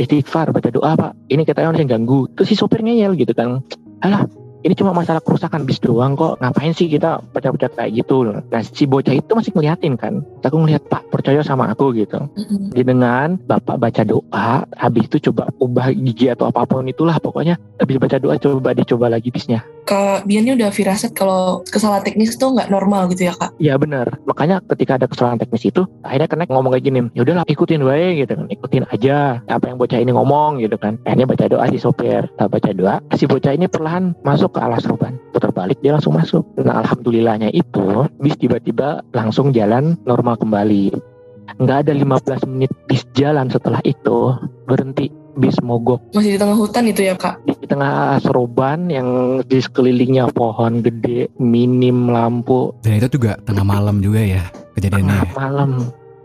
Istighfar, 0.00 0.52
baca 0.52 0.68
doa, 0.72 0.92
Pak. 0.96 1.12
Ini 1.28 1.42
katanya 1.44 1.72
orang 1.72 1.80
yang 1.84 1.92
ganggu. 2.00 2.28
Terus 2.36 2.48
si 2.52 2.54
supir 2.56 2.80
ngeyel 2.80 3.16
gitu 3.16 3.32
kan. 3.36 3.60
Alah, 4.04 4.28
ini 4.66 4.74
cuma 4.74 4.90
masalah 4.90 5.22
kerusakan 5.22 5.62
bis 5.62 5.78
doang 5.78 6.18
kok. 6.18 6.42
Ngapain 6.42 6.74
sih 6.74 6.90
kita 6.90 7.22
pecah-pecah 7.30 7.70
kayak 7.78 8.02
gitu? 8.02 8.26
Nah 8.26 8.62
si 8.66 8.90
bocah 8.90 9.14
itu 9.14 9.30
masih 9.30 9.54
ngeliatin 9.54 9.94
kan. 9.94 10.26
Aku 10.42 10.58
ngeliat 10.58 10.82
pak 10.90 11.06
percaya 11.14 11.46
sama 11.46 11.70
aku 11.70 11.94
gitu. 11.94 12.18
Mm-hmm. 12.18 12.74
dengan 12.86 13.38
bapak 13.46 13.78
baca 13.78 14.02
doa 14.02 14.66
habis 14.74 15.06
itu 15.06 15.30
coba 15.30 15.50
ubah 15.62 15.94
gigi 15.94 16.30
atau 16.30 16.50
apa 16.50 16.66
pun 16.66 16.82
itulah 16.90 17.14
pokoknya. 17.22 17.54
Habis 17.78 17.96
baca 18.02 18.18
doa 18.18 18.34
coba 18.42 18.74
dicoba 18.74 19.06
lagi 19.06 19.30
bisnya 19.30 19.62
Kak 19.86 20.26
Bian 20.26 20.50
udah 20.50 20.74
firasat 20.74 21.14
kalau 21.14 21.62
kesalahan 21.62 22.02
teknis 22.02 22.34
itu 22.34 22.42
nggak 22.42 22.74
normal 22.74 23.06
gitu 23.14 23.30
ya 23.30 23.34
kak? 23.38 23.54
Iya 23.62 23.78
benar. 23.78 24.18
Makanya 24.26 24.58
ketika 24.74 24.98
ada 24.98 25.06
kesalahan 25.06 25.38
teknis 25.38 25.62
itu, 25.62 25.86
akhirnya 26.02 26.26
kena 26.26 26.44
ngomong 26.50 26.74
kayak 26.74 26.90
gini, 26.90 27.00
ya 27.14 27.22
udahlah 27.22 27.46
ikutin 27.46 27.86
wae 27.86 28.18
gitu 28.18 28.34
kan, 28.34 28.50
ikutin 28.50 28.82
aja 28.90 29.38
apa 29.46 29.64
yang 29.70 29.78
bocah 29.78 30.02
ini 30.02 30.10
ngomong 30.10 30.58
gitu 30.58 30.74
kan. 30.74 30.98
Akhirnya 31.06 31.30
baca 31.30 31.46
doa 31.46 31.64
si 31.70 31.78
sopir, 31.78 32.26
tak 32.34 32.50
baca 32.50 32.70
doa, 32.74 32.98
si 33.14 33.30
bocah 33.30 33.54
ini 33.54 33.70
perlahan 33.70 34.10
masuk 34.26 34.58
ke 34.58 34.60
alas 34.60 34.82
ruban, 34.90 35.22
putar 35.30 35.54
balik 35.54 35.78
dia 35.86 35.94
langsung 35.94 36.18
masuk. 36.18 36.42
Nah 36.58 36.82
alhamdulillahnya 36.82 37.54
itu 37.54 38.10
bis 38.18 38.34
tiba-tiba 38.42 39.06
langsung 39.14 39.54
jalan 39.54 39.94
normal 40.02 40.34
kembali. 40.34 40.90
Nggak 41.62 41.86
ada 41.86 41.92
15 41.94 42.50
menit 42.50 42.74
bis 42.90 43.06
jalan 43.14 43.46
setelah 43.46 43.78
itu 43.86 44.34
berhenti 44.66 45.14
bis 45.36 45.56
mogok. 45.60 46.00
Masih 46.16 46.34
di 46.34 46.38
tengah 46.40 46.56
hutan 46.56 46.84
itu 46.88 47.04
ya 47.04 47.14
kak? 47.14 47.40
Di 47.44 47.66
tengah 47.68 48.18
seroban 48.24 48.88
yang 48.88 49.40
di 49.44 49.60
sekelilingnya 49.60 50.32
pohon 50.32 50.80
gede, 50.80 51.30
minim 51.38 52.08
lampu. 52.08 52.72
Dan 52.80 52.98
itu 52.98 53.20
juga 53.20 53.36
tengah 53.44 53.64
malam 53.64 54.00
juga 54.00 54.24
ya 54.24 54.42
kejadiannya. 54.74 55.06
Tengah 55.06 55.28
ya? 55.28 55.32
malam 55.36 55.70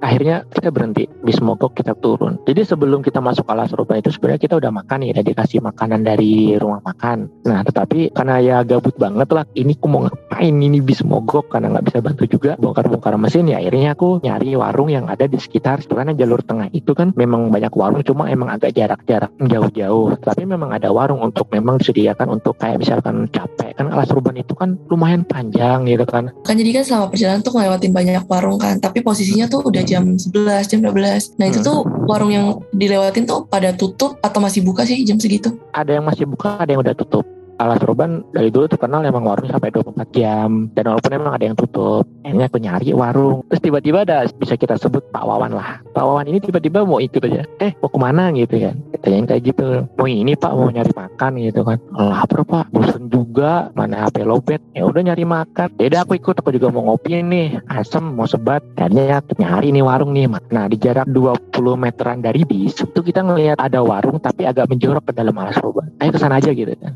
akhirnya 0.01 0.43
kita 0.49 0.73
berhenti 0.73 1.05
bis 1.21 1.37
mogok 1.39 1.77
kita 1.77 1.93
turun 2.01 2.41
jadi 2.49 2.65
sebelum 2.65 3.05
kita 3.05 3.21
masuk 3.21 3.45
alas 3.53 3.69
rupa 3.77 3.95
itu 3.95 4.09
sebenarnya 4.09 4.41
kita 4.41 4.55
udah 4.57 4.73
makan 4.73 5.05
ya 5.05 5.13
udah 5.13 5.25
dikasih 5.25 5.61
makanan 5.61 6.01
dari 6.01 6.57
rumah 6.57 6.81
makan 6.81 7.29
nah 7.45 7.61
tetapi 7.61 8.09
karena 8.11 8.41
ya 8.41 8.57
gabut 8.65 8.97
banget 8.97 9.29
lah 9.29 9.45
ini 9.53 9.77
aku 9.77 9.87
mau 9.87 10.09
ngapain 10.41 10.57
ini 10.57 10.81
bis 10.81 11.05
mogok 11.05 11.53
karena 11.53 11.69
nggak 11.69 11.85
bisa 11.85 11.99
bantu 12.01 12.25
juga 12.25 12.57
bongkar-bongkar 12.57 13.13
mesin 13.21 13.45
ya 13.45 13.61
akhirnya 13.61 13.93
aku 13.93 14.25
nyari 14.25 14.57
warung 14.57 14.89
yang 14.89 15.05
ada 15.05 15.29
di 15.29 15.37
sekitar 15.37 15.85
karena 15.85 16.17
jalur 16.17 16.41
tengah 16.41 16.65
itu 16.73 16.97
kan 16.97 17.13
memang 17.13 17.53
banyak 17.53 17.69
warung 17.77 18.01
cuma 18.01 18.25
emang 18.25 18.49
agak 18.49 18.73
jarak-jarak 18.73 19.29
jauh-jauh 19.37 20.17
tapi 20.17 20.49
memang 20.49 20.73
ada 20.73 20.89
warung 20.89 21.21
untuk 21.21 21.45
memang 21.53 21.77
disediakan 21.77 22.41
untuk 22.41 22.57
kayak 22.57 22.81
misalkan 22.81 23.29
capek 23.29 23.77
kan 23.77 23.93
alas 23.93 24.09
ruban 24.09 24.33
itu 24.33 24.57
kan 24.57 24.81
lumayan 24.89 25.21
panjang 25.21 25.85
gitu 25.85 26.09
kan 26.09 26.33
kan 26.41 26.57
jadi 26.57 26.81
kan 26.81 26.83
selama 26.89 27.05
perjalanan 27.13 27.41
tuh 27.45 27.53
ngelewatin 27.53 27.93
banyak 27.93 28.25
warung 28.25 28.57
kan 28.57 28.81
tapi 28.81 29.05
posisinya 29.05 29.45
tuh 29.45 29.61
udah 29.61 29.85
jam 29.85 30.17
11, 30.17 30.71
jam 30.73 30.79
12. 30.81 31.37
Nah 31.37 31.45
itu 31.53 31.59
hmm. 31.61 31.67
tuh 31.69 31.77
warung 32.09 32.33
yang 32.33 32.57
dilewatin 32.73 33.29
tuh 33.29 33.45
pada 33.45 33.77
tutup 33.77 34.17
atau 34.25 34.41
masih 34.41 34.65
buka 34.65 34.89
sih 34.89 35.05
jam 35.05 35.21
segitu? 35.21 35.53
Ada 35.75 36.01
yang 36.01 36.05
masih 36.09 36.25
buka, 36.25 36.57
ada 36.57 36.73
yang 36.73 36.81
udah 36.81 36.97
tutup. 36.97 37.27
Alas 37.61 37.81
Roban 37.85 38.25
dari 38.33 38.49
dulu 38.49 38.65
terkenal 38.65 39.05
emang 39.05 39.23
warung 39.23 39.47
sampai 39.47 39.69
24 39.69 40.17
jam. 40.17 40.67
Dan 40.73 40.83
walaupun 40.89 41.11
emang 41.13 41.33
ada 41.37 41.45
yang 41.45 41.57
tutup 41.57 42.03
akhirnya 42.25 42.45
aku 42.49 42.57
nyari 42.57 42.89
warung. 42.97 43.45
Terus 43.49 43.61
tiba-tiba 43.61 44.03
ada 44.03 44.25
bisa 44.27 44.57
kita 44.57 44.75
sebut 44.81 45.05
Pak 45.13 45.23
Wawan 45.23 45.53
lah. 45.53 45.79
Pak 45.93 46.03
Wawan 46.03 46.25
ini 46.27 46.41
tiba-tiba 46.41 46.83
mau 46.83 46.97
ikut 46.97 47.21
aja. 47.21 47.45
Eh 47.61 47.71
mau 47.79 47.89
ke 47.89 47.99
mana? 48.01 48.33
gitu 48.33 48.57
kan. 48.57 48.75
Yang 49.05 49.25
kayak 49.27 49.41
gitu. 49.53 49.67
Mau 49.97 50.07
ini 50.07 50.33
Pak 50.33 50.51
mau 50.53 50.69
nyari 50.69 50.91
makan? 50.93 51.31
gitu 51.39 51.61
kan. 51.63 51.77
Lapar 51.93 52.41
Pak. 52.43 52.65
Bosan 52.73 53.07
juga. 53.07 53.69
Mana 53.77 54.09
HP 54.09 54.25
lobet 54.25 54.61
ya 54.73 54.83
udah 54.87 55.01
nyari 55.05 55.23
makan. 55.23 55.69
Ya 55.77 55.85
udah 55.93 55.99
aku 56.03 56.17
ikut. 56.17 56.35
Aku 56.41 56.49
juga 56.53 56.73
mau 56.73 56.85
ngopi 56.89 57.21
nih. 57.21 57.61
Asem 57.69 58.03
mau 58.03 58.25
sebat. 58.25 58.65
Akhirnya 58.77 59.21
nyari 59.37 59.69
nih 59.71 59.83
warung 59.85 60.11
nih 60.11 60.31
nah 60.51 60.67
di 60.67 60.77
jarak 60.79 61.07
20 61.11 61.51
meteran 61.79 62.19
dari 62.19 62.43
bis 62.43 62.75
itu 62.75 62.99
kita 62.99 63.23
ngelihat 63.23 63.57
ada 63.59 63.83
warung 63.83 64.19
tapi 64.19 64.47
agak 64.47 64.67
menjorok 64.71 65.11
ke 65.11 65.13
dalam 65.15 65.35
Alas 65.35 65.59
Roban 65.59 65.91
ayo 65.99 66.09
ke 66.11 66.19
sana 66.19 66.39
aja 66.39 66.51
gitu 66.51 66.71
kan. 66.75 66.93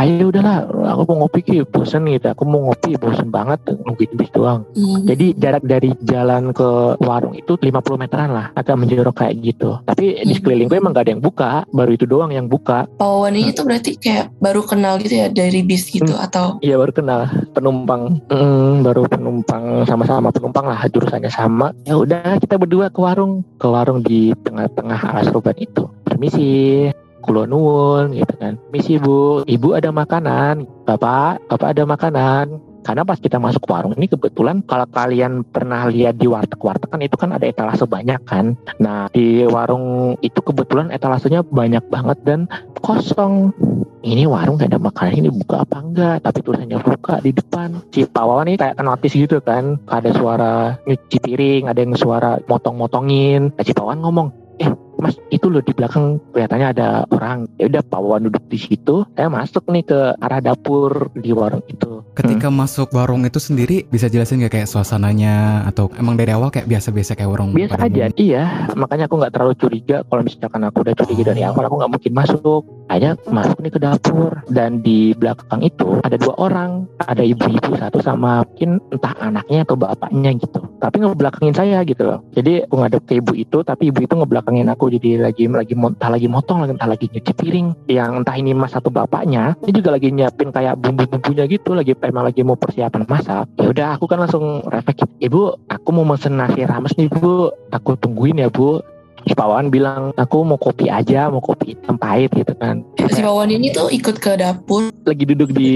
ayo 0.00 0.07
udahlah 0.24 0.64
aku 0.68 1.02
mau 1.12 1.26
ngopi 1.26 1.40
ki 1.44 1.56
bosen 1.68 2.08
gitu. 2.08 2.32
Aku 2.32 2.42
mau 2.48 2.70
ngopi 2.70 2.96
bosen 2.96 3.28
banget 3.28 3.60
nungguin 3.68 4.12
bis 4.16 4.30
doang. 4.32 4.64
Hmm. 4.78 5.04
jadi 5.04 5.34
jarak 5.36 5.64
dari 5.66 5.90
jalan 6.06 6.54
ke 6.54 6.98
warung 7.02 7.34
itu 7.34 7.58
50 7.58 7.74
meteran 7.98 8.30
lah 8.32 8.50
agak 8.54 8.78
menjorok 8.78 9.24
kayak 9.24 9.38
gitu. 9.42 9.80
Tapi 9.84 10.18
hmm. 10.18 10.26
di 10.26 10.32
sekeliling 10.36 10.68
gue 10.70 10.78
emang 10.78 10.92
gak 10.94 11.04
ada 11.08 11.12
yang 11.16 11.24
buka 11.24 11.52
baru 11.70 11.90
itu 11.94 12.04
doang 12.08 12.30
yang 12.32 12.46
buka. 12.46 12.88
Pawawan 12.96 13.34
ini 13.36 13.50
tuh 13.52 13.68
berarti 13.68 13.98
kayak 13.98 14.32
baru 14.38 14.62
kenal 14.64 14.96
gitu 15.02 15.14
ya 15.14 15.26
dari 15.28 15.60
bis 15.62 15.88
gitu 15.90 16.14
hmm. 16.14 16.26
atau? 16.30 16.46
Iya 16.64 16.78
baru 16.80 16.92
kenal. 16.94 17.20
Penumpang 17.52 18.22
hmm, 18.30 18.86
baru 18.86 19.02
penumpang 19.06 19.84
sama-sama 19.84 20.32
penumpang 20.32 20.66
lah 20.68 20.80
jurusannya 20.88 21.30
sama. 21.32 21.74
Ya 21.84 21.98
udah 21.98 22.38
kita 22.38 22.56
berdua 22.56 22.88
ke 22.88 23.00
warung. 23.02 23.42
Ke 23.58 23.66
warung 23.68 24.00
di 24.04 24.32
tengah-tengah 24.46 25.00
alas 25.14 25.28
ruban 25.34 25.56
itu. 25.58 25.88
Permisi 26.06 26.88
kulo 27.28 27.44
nuwun 27.44 28.16
gitu 28.16 28.32
kan 28.40 28.56
misi 28.72 28.96
bu 28.96 29.44
ibu 29.44 29.76
ada 29.76 29.92
makanan 29.92 30.64
bapak 30.88 31.44
bapak 31.52 31.68
ada 31.76 31.84
makanan 31.84 32.56
karena 32.88 33.04
pas 33.04 33.20
kita 33.20 33.36
masuk 33.36 33.68
warung 33.68 33.92
ini 34.00 34.08
kebetulan 34.08 34.64
kalau 34.64 34.88
kalian 34.88 35.44
pernah 35.44 35.84
lihat 35.92 36.16
di 36.16 36.24
warteg-warteg 36.24 36.88
kan 36.88 37.04
itu 37.04 37.20
kan 37.20 37.36
ada 37.36 37.44
etalase 37.44 37.84
banyak 37.84 38.16
kan. 38.24 38.56
Nah 38.80 39.12
di 39.12 39.44
warung 39.44 40.16
itu 40.24 40.40
kebetulan 40.40 40.88
etalasenya 40.88 41.44
banyak 41.44 41.84
banget 41.92 42.16
dan 42.24 42.48
kosong. 42.80 43.52
Ini 44.00 44.24
warung 44.24 44.56
gak 44.56 44.72
ada 44.72 44.80
makanan 44.80 45.20
ini 45.20 45.28
buka 45.28 45.68
apa 45.68 45.84
enggak? 45.84 46.16
Tapi 46.24 46.38
tulisannya 46.40 46.80
buka 46.80 47.20
di 47.20 47.36
depan. 47.36 47.82
Si 47.92 48.08
Pak 48.08 48.24
Wawan 48.24 48.48
ini 48.48 48.56
kayak 48.56 48.80
notis 48.80 49.12
gitu 49.12 49.42
kan. 49.44 49.76
Ada 49.84 50.14
suara 50.16 50.80
nyuci 50.88 51.18
piring, 51.20 51.68
ada 51.68 51.84
yang 51.84 51.92
suara 51.92 52.40
motong-motongin. 52.48 53.52
Nah, 53.52 53.64
si 53.68 53.76
Pak 53.76 53.84
Wawan 53.84 54.00
ngomong, 54.00 54.28
eh 54.62 54.70
mas 54.98 55.14
itu 55.30 55.46
loh 55.46 55.62
di 55.62 55.72
belakang 55.72 56.18
kelihatannya 56.34 56.68
ada 56.74 56.88
orang. 57.14 57.46
Ya 57.56 57.70
udah 57.70 57.82
Pak 57.86 58.00
Wawan 58.02 58.26
duduk 58.28 58.44
di 58.50 58.58
situ. 58.58 59.06
Saya 59.14 59.30
masuk 59.30 59.64
nih 59.70 59.84
ke 59.86 59.98
arah 60.18 60.42
dapur 60.42 61.10
di 61.14 61.30
warung 61.30 61.62
itu. 61.70 62.02
Ketika 62.18 62.50
hmm. 62.50 62.56
masuk 62.58 62.88
warung 62.92 63.22
itu 63.22 63.38
sendiri 63.38 63.86
bisa 63.86 64.10
jelasin 64.10 64.42
gak 64.42 64.58
kayak 64.58 64.68
suasananya? 64.68 65.64
Atau 65.70 65.94
emang 65.94 66.18
dari 66.18 66.34
awal 66.34 66.50
kayak 66.50 66.66
biasa-biasa 66.66 67.14
kayak 67.14 67.30
warung 67.30 67.54
biasa 67.54 67.78
aja. 67.78 68.10
iya 68.18 68.66
makanya 68.74 69.06
aku 69.06 69.16
nggak 69.22 69.32
terlalu 69.32 69.54
curiga. 69.54 69.96
Kalau 70.02 70.22
misalkan 70.26 70.60
aku 70.66 70.78
udah 70.82 70.94
curiga 70.98 71.22
dari 71.30 71.42
awal 71.46 71.62
aku 71.70 71.74
nggak 71.78 71.92
mungkin 71.94 72.12
masuk 72.12 72.62
aja 72.88 73.14
masuk 73.28 73.60
nih 73.62 73.72
ke 73.72 73.80
dapur. 73.80 74.32
Dan 74.48 74.80
di 74.82 75.12
belakang 75.14 75.60
itu 75.64 76.00
ada 76.02 76.16
dua 76.16 76.34
orang. 76.40 76.88
Ada 77.04 77.22
ibu-ibu 77.24 77.76
satu 77.78 78.02
sama 78.02 78.42
mungkin 78.44 78.80
entah 78.92 79.14
anaknya 79.20 79.64
atau 79.64 79.76
bapaknya 79.78 80.34
gitu. 80.36 80.60
Tapi 80.80 80.96
ngebelakangin 81.00 81.54
saya 81.56 81.78
gitu 81.84 82.02
loh. 82.04 82.18
Jadi 82.34 82.64
aku 82.66 82.74
ngadep 82.80 83.02
ke 83.06 83.12
ibu 83.20 83.32
itu 83.36 83.58
tapi 83.62 83.92
ibu 83.92 84.00
itu 84.02 84.14
ngebelakangin 84.16 84.68
aku. 84.72 84.90
Jadi 84.92 85.20
lagi 85.20 85.44
lagi 85.48 85.74
entah 85.76 86.10
lagi 86.10 86.26
motong 86.26 86.68
entah 86.68 86.88
lagi 86.88 87.06
nyuci 87.12 87.32
piring. 87.32 87.68
Yang 87.88 88.10
entah 88.24 88.36
ini 88.36 88.52
mas 88.56 88.74
atau 88.74 88.90
bapaknya 88.90 89.54
ini 89.64 89.72
juga 89.72 89.94
lagi 89.94 90.08
nyiapin 90.10 90.50
kayak 90.50 90.80
bumbu-bumbunya 90.80 91.44
gitu. 91.46 91.76
Lagi 91.76 91.94
emang 92.02 92.26
lagi 92.26 92.40
mau 92.42 92.56
persiapan 92.58 93.04
masak. 93.06 93.46
Ya 93.60 93.66
udah 93.70 93.88
aku 93.96 94.04
kan 94.08 94.18
langsung 94.20 94.64
refleks. 94.66 95.06
Ibu 95.20 95.68
aku 95.68 95.88
mau 95.92 96.04
mesen 96.04 96.40
nasi 96.40 96.64
rames 96.64 96.96
nih 96.96 97.12
bu. 97.12 97.52
Aku 97.68 97.94
tungguin 98.00 98.40
ya 98.40 98.48
bu 98.48 98.80
si 99.26 99.34
Pawan 99.34 99.72
bilang 99.72 100.14
aku 100.14 100.46
mau 100.46 100.60
kopi 100.60 100.86
aja 100.92 101.26
mau 101.32 101.42
kopi 101.42 101.74
hitam 101.74 101.96
pahit 101.98 102.30
gitu 102.36 102.54
kan. 102.58 102.84
Si 103.10 103.20
Pawan 103.24 103.50
ini 103.50 103.72
tuh 103.72 103.90
ikut 103.90 104.20
ke 104.20 104.38
dapur. 104.38 104.92
Lagi 105.08 105.24
duduk 105.24 105.50
di 105.56 105.70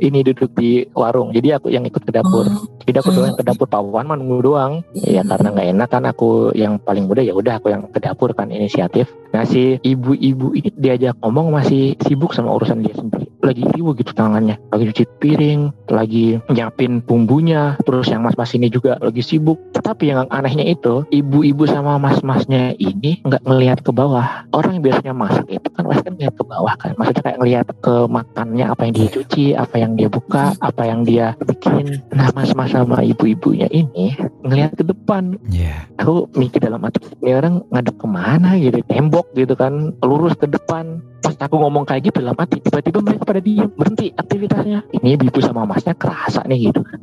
ini 0.00 0.24
duduk 0.24 0.50
di 0.56 0.82
warung. 0.96 1.30
Jadi 1.30 1.54
aku 1.54 1.70
yang 1.70 1.84
ikut 1.86 2.02
ke 2.02 2.12
dapur. 2.12 2.48
Oh. 2.48 2.66
jadi 2.88 2.98
aku 3.04 3.10
doang 3.14 3.36
ke 3.36 3.44
dapur. 3.46 3.66
Pawan 3.70 4.08
mah 4.10 4.16
nunggu 4.18 4.38
doang. 4.42 4.72
Ya 4.96 5.22
karena 5.22 5.54
nggak 5.54 5.68
enak 5.76 5.88
kan 5.92 6.04
aku 6.08 6.50
yang 6.56 6.80
paling 6.82 7.06
muda 7.06 7.22
ya 7.22 7.36
udah 7.36 7.60
aku 7.60 7.70
yang 7.70 7.86
ke 7.92 8.00
dapur 8.02 8.34
kan 8.34 8.50
inisiatif 8.50 9.06
nah 9.30 9.46
si 9.46 9.78
ibu-ibu 9.82 10.52
ini 10.58 10.70
diajak 10.74 11.18
ngomong 11.22 11.54
masih 11.54 11.94
sibuk 12.02 12.34
sama 12.34 12.54
urusan 12.54 12.82
dia 12.82 12.94
sendiri. 12.94 13.26
Lagi 13.40 13.64
riuh 13.72 13.96
gitu 13.96 14.12
tangannya. 14.12 14.60
Lagi 14.68 14.84
cuci 14.92 15.04
piring 15.18 15.60
lagi 15.90 16.38
nyiapin 16.52 17.02
bumbunya 17.02 17.74
terus 17.82 18.06
yang 18.12 18.22
mas-mas 18.22 18.54
ini 18.54 18.70
juga 18.70 19.00
lagi 19.02 19.24
sibuk. 19.24 19.58
Tetapi 19.74 20.12
yang 20.12 20.28
anehnya 20.30 20.66
itu 20.70 21.08
ibu-ibu 21.10 21.66
sama 21.66 21.98
mas-masnya 21.98 22.78
ini 22.78 23.20
nggak 23.26 23.42
ngelihat 23.42 23.78
ke 23.82 23.90
bawah. 23.90 24.46
Orang 24.54 24.78
yang 24.78 24.84
biasanya 24.86 25.14
masak 25.16 25.46
itu 25.50 25.68
kan 25.72 25.84
pasti 25.88 26.02
kan 26.06 26.12
ngeliat 26.16 26.34
ke 26.36 26.44
bawah 26.46 26.74
kan. 26.78 26.90
Maksudnya 26.96 27.22
kayak 27.26 27.38
ngelihat 27.42 27.66
ke 27.82 27.94
makannya 28.06 28.66
apa 28.70 28.80
yang 28.86 28.94
dia 28.94 29.08
cuci 29.10 29.44
apa 29.56 29.76
yang 29.76 29.92
dia 29.98 30.08
buka 30.08 30.54
apa 30.62 30.82
yang 30.86 31.00
dia 31.02 31.34
bikin. 31.42 32.00
Nah 32.14 32.30
mas-mas 32.36 32.70
sama 32.70 33.02
ibu-ibunya 33.02 33.66
ini 33.72 34.14
ngelihat 34.46 34.78
ke 34.78 34.84
depan. 34.86 35.36
Yeah. 35.50 35.84
aku 36.00 36.30
mikir 36.32 36.64
dalam 36.64 36.80
hati 36.80 37.02
ini 37.20 37.36
orang 37.36 37.60
ngadep 37.68 37.96
ke 37.98 38.06
mana 38.08 38.56
gitu? 38.56 38.80
Tembok 38.88 39.19
gitu 39.36 39.54
kan 39.56 39.94
lurus 40.04 40.36
ke 40.36 40.46
depan 40.48 41.00
pas 41.20 41.36
aku 41.36 41.60
ngomong 41.60 41.84
kayak 41.84 42.10
gitu 42.10 42.24
dalam 42.24 42.36
hati 42.36 42.60
tiba-tiba 42.60 42.98
mereka 43.04 43.22
pada 43.28 43.40
diem 43.40 43.68
berhenti 43.76 44.12
aktivitasnya 44.16 44.80
ini 44.96 45.16
ibu 45.16 45.40
sama 45.40 45.68
masnya 45.68 45.94
kerasa 45.94 46.44
nih 46.48 46.72
gitu 46.72 46.80
kan 46.84 47.00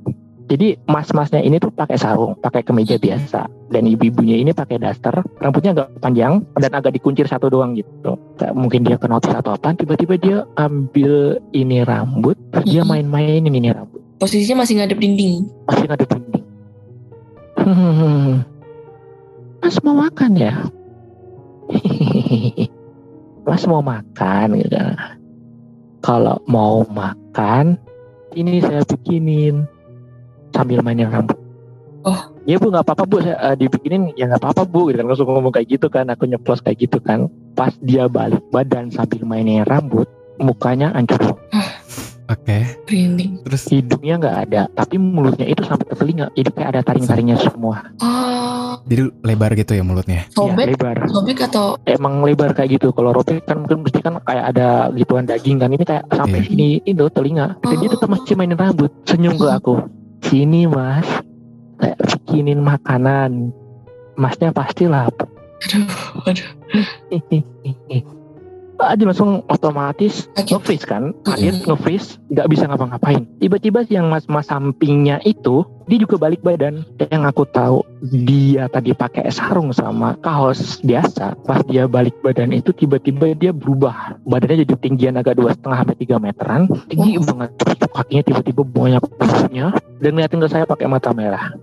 jadi 0.48 0.80
mas-masnya 0.88 1.44
ini 1.44 1.60
tuh 1.60 1.76
pakai 1.76 2.00
sarung, 2.00 2.40
pakai 2.40 2.64
kemeja 2.64 2.96
biasa, 2.96 3.52
dan 3.68 3.84
ibu-ibunya 3.84 4.40
ini 4.40 4.56
pakai 4.56 4.80
daster, 4.80 5.20
rambutnya 5.44 5.76
agak 5.76 6.00
panjang 6.00 6.40
dan 6.56 6.72
agak 6.72 6.96
dikuncir 6.96 7.28
satu 7.28 7.52
doang 7.52 7.76
gitu. 7.76 8.16
Mungkin 8.56 8.88
dia 8.88 8.96
kenotis 8.96 9.36
atau 9.36 9.60
apa, 9.60 9.76
tiba-tiba 9.76 10.16
dia 10.16 10.38
ambil 10.56 11.44
ini 11.52 11.84
rambut, 11.84 12.40
terus 12.56 12.64
dia 12.64 12.88
main-mainin 12.88 13.52
ini 13.52 13.76
rambut. 13.76 14.00
Posisinya 14.24 14.64
masih 14.64 14.80
ngadep 14.80 14.98
dinding. 15.04 15.52
Masih 15.68 15.86
ngadep 15.92 16.08
dinding. 16.16 16.46
Hmm, 17.60 18.48
mas 19.60 19.76
mau 19.84 20.00
makan 20.00 20.32
ya? 20.40 20.64
mas 23.48 23.64
mau 23.64 23.80
makan 23.80 24.60
gitu 24.60 24.78
kalau 26.04 26.38
mau 26.48 26.84
makan 26.88 27.80
ini 28.36 28.60
saya 28.60 28.84
bikinin 28.84 29.64
sambil 30.52 30.84
mainin 30.84 31.08
rambut 31.08 31.40
oh 32.04 32.22
ya 32.48 32.60
bu 32.60 32.72
nggak 32.72 32.86
apa-apa 32.88 33.04
bu 33.08 33.24
saya 33.24 33.36
uh, 33.44 33.56
dibikinin 33.56 34.12
ya 34.16 34.28
nggak 34.32 34.44
apa-apa 34.44 34.64
bu 34.68 34.92
gitu 34.92 35.04
kan 35.04 35.08
langsung 35.08 35.28
ngomong 35.28 35.54
kayak 35.56 35.68
gitu 35.68 35.88
kan 35.88 36.08
aku 36.08 36.28
nyeplos 36.28 36.64
kayak 36.64 36.80
gitu 36.80 37.00
kan 37.04 37.28
pas 37.56 37.76
dia 37.84 38.08
balik 38.08 38.44
badan 38.52 38.92
sambil 38.92 39.24
mainin 39.28 39.64
rambut 39.68 40.08
mukanya 40.40 40.92
hancur 40.94 41.20
Oke. 42.28 42.60
Okay. 42.84 43.40
Terus 43.48 43.64
hidungnya 43.72 44.20
nggak 44.20 44.38
ada, 44.52 44.62
tapi 44.76 45.00
mulutnya 45.00 45.48
itu 45.48 45.64
sampai 45.64 45.88
ke 45.88 45.96
telinga. 45.96 46.28
Jadi 46.36 46.50
kayak 46.52 46.70
ada 46.76 46.82
taring-taringnya 46.84 47.40
semua. 47.40 47.88
Oh. 48.04 48.67
Jadi 48.86 49.03
lebar 49.25 49.51
gitu 49.57 49.72
ya 49.74 49.84
mulutnya? 49.84 50.27
Sobek? 50.29 50.65
Ya, 50.67 50.72
lebar. 50.75 50.98
Sobek 51.10 51.38
atau? 51.50 51.79
Emang 51.88 52.22
lebar 52.22 52.53
kayak 52.53 52.77
gitu. 52.77 52.93
Kalau 52.93 53.15
robek 53.15 53.41
kan 53.48 53.65
mungkin 53.65 53.81
mesti 53.81 54.00
kan 54.03 54.22
kayak 54.22 54.46
ada 54.53 54.93
gituan 54.93 55.25
daging 55.25 55.57
kan. 55.57 55.74
Ini 55.74 55.84
kayak 55.88 56.03
sampai 56.12 56.39
yeah. 56.43 56.48
sini 56.48 56.69
itu 56.86 57.05
telinga. 57.10 57.48
Dan 57.63 57.74
oh. 57.74 57.79
dia 57.81 57.89
tetap 57.89 58.10
masih 58.12 58.36
mainin 58.38 58.60
rambut. 58.60 58.91
Senyum 59.10 59.36
ke 59.39 59.48
aku. 59.50 59.75
Sini 60.27 60.69
mas, 60.69 61.07
kayak 61.81 61.98
bikinin 62.05 62.60
makanan. 62.62 63.55
Masnya 64.17 64.50
pasti 64.53 64.89
lapar. 64.89 65.29
Aduh, 65.57 66.29
aduh. 66.29 68.13
aja 68.86 69.03
langsung 69.03 69.41
otomatis 69.50 70.29
okay. 70.38 70.53
nge-freeze 70.53 70.86
kan? 70.86 71.13
Kaget 71.25 71.53
mm 71.53 71.60
-hmm. 71.63 71.67
nge-freeze 71.74 72.10
nggak 72.29 72.48
bisa 72.51 72.63
ngapa-ngapain. 72.69 73.24
Tiba-tiba 73.41 73.79
yang 73.89 74.12
mas-mas 74.12 74.46
sampingnya 74.51 75.17
itu 75.25 75.65
dia 75.88 75.98
juga 75.98 76.19
balik 76.19 76.43
badan. 76.43 76.84
Yang 77.00 77.24
aku 77.31 77.43
tahu 77.50 77.77
dia 78.03 78.67
tadi 78.67 78.91
pakai 78.91 79.31
sarung 79.34 79.72
sama 79.74 80.19
kaos 80.22 80.84
biasa. 80.84 81.39
Pas 81.48 81.63
dia 81.65 81.88
balik 81.88 82.19
badan 82.22 82.53
itu 82.53 82.75
tiba-tiba 82.75 83.34
dia 83.34 83.55
berubah. 83.55 84.19
Badannya 84.27 84.67
jadi 84.67 84.75
tinggian 84.77 85.15
agak 85.17 85.39
dua 85.39 85.55
setengah 85.55 85.88
sampai 85.88 85.98
tiga 85.98 86.15
meteran. 86.22 86.69
Tinggi 86.91 87.17
oh. 87.17 87.25
banget. 87.25 87.50
Kakinya 87.88 88.24
tiba-tiba 88.29 88.62
banyak 88.62 89.03
bulunya 89.17 89.74
dan 89.98 90.13
ngeliatin 90.13 90.42
ke 90.44 90.48
saya 90.50 90.66
pakai 90.70 90.85
mata 90.85 91.09
merah 91.16 91.53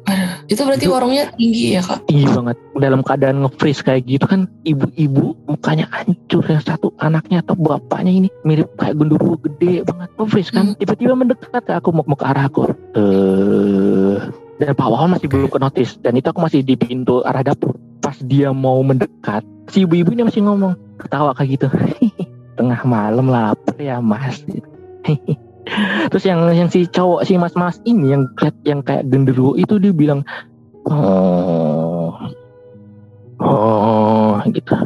itu 0.48 0.61
berarti 0.61 0.87
itu, 0.87 0.92
warungnya 0.92 1.24
tinggi 1.35 1.76
ya 1.76 1.83
kak? 1.83 2.04
Tinggi 2.09 2.26
banget. 2.28 2.57
Dalam 2.76 3.00
keadaan 3.00 3.37
nge-freeze 3.44 3.83
kayak 3.85 4.02
gitu 4.04 4.24
kan 4.28 4.50
ibu-ibu 4.64 5.37
mukanya 5.48 5.88
hancur. 5.90 6.44
Yang 6.44 6.64
satu 6.68 6.92
anaknya 7.00 7.40
atau 7.40 7.57
bapaknya 7.57 8.12
ini 8.12 8.28
mirip 8.44 8.68
kayak 8.76 8.98
gendruwo 9.00 9.40
gede 9.40 9.85
banget. 9.85 10.09
Nge-freeze 10.20 10.50
kan 10.52 10.64
hmm. 10.72 10.78
tiba-tiba 10.80 11.12
mendekat 11.16 11.62
ke 11.64 11.72
aku 11.72 11.88
mau, 11.94 12.04
mau 12.04 12.16
ke 12.18 12.26
arah 12.28 12.44
aku. 12.48 12.68
Eh 12.96 14.44
dan 14.54 14.70
Pak 14.78 14.87
Wawan 14.87 15.18
masih 15.18 15.26
belum 15.26 15.50
ke 15.50 15.59
notice 15.59 15.98
dan 15.98 16.14
itu 16.14 16.30
aku 16.30 16.40
masih 16.40 16.62
di 16.62 16.78
pintu 16.78 17.26
arah 17.26 17.42
dapur. 17.42 17.74
Pas 17.98 18.14
dia 18.22 18.54
mau 18.54 18.78
mendekat 18.87 19.42
si 19.72 19.83
ibu-ibu 19.83 20.14
ini 20.14 20.22
masih 20.28 20.46
ngomong 20.46 20.78
ketawa 21.00 21.35
kayak 21.35 21.59
gitu. 21.59 21.66
Tengah 22.59 22.80
malam 22.87 23.26
lapar 23.26 23.74
ya 23.83 23.98
mas 23.98 24.46
terus 26.12 26.24
yang 26.29 26.44
yang 26.53 26.68
si 26.68 26.85
cowok 26.85 27.24
si 27.24 27.40
mas-mas 27.40 27.81
ini 27.88 28.12
yang 28.12 28.29
yang 28.64 28.81
kayak 28.85 29.09
genderuwo 29.09 29.57
itu 29.57 29.81
dia 29.81 29.92
bilang 29.92 30.20
oh 30.88 32.12
oh 33.40 34.40
gitu. 34.53 34.77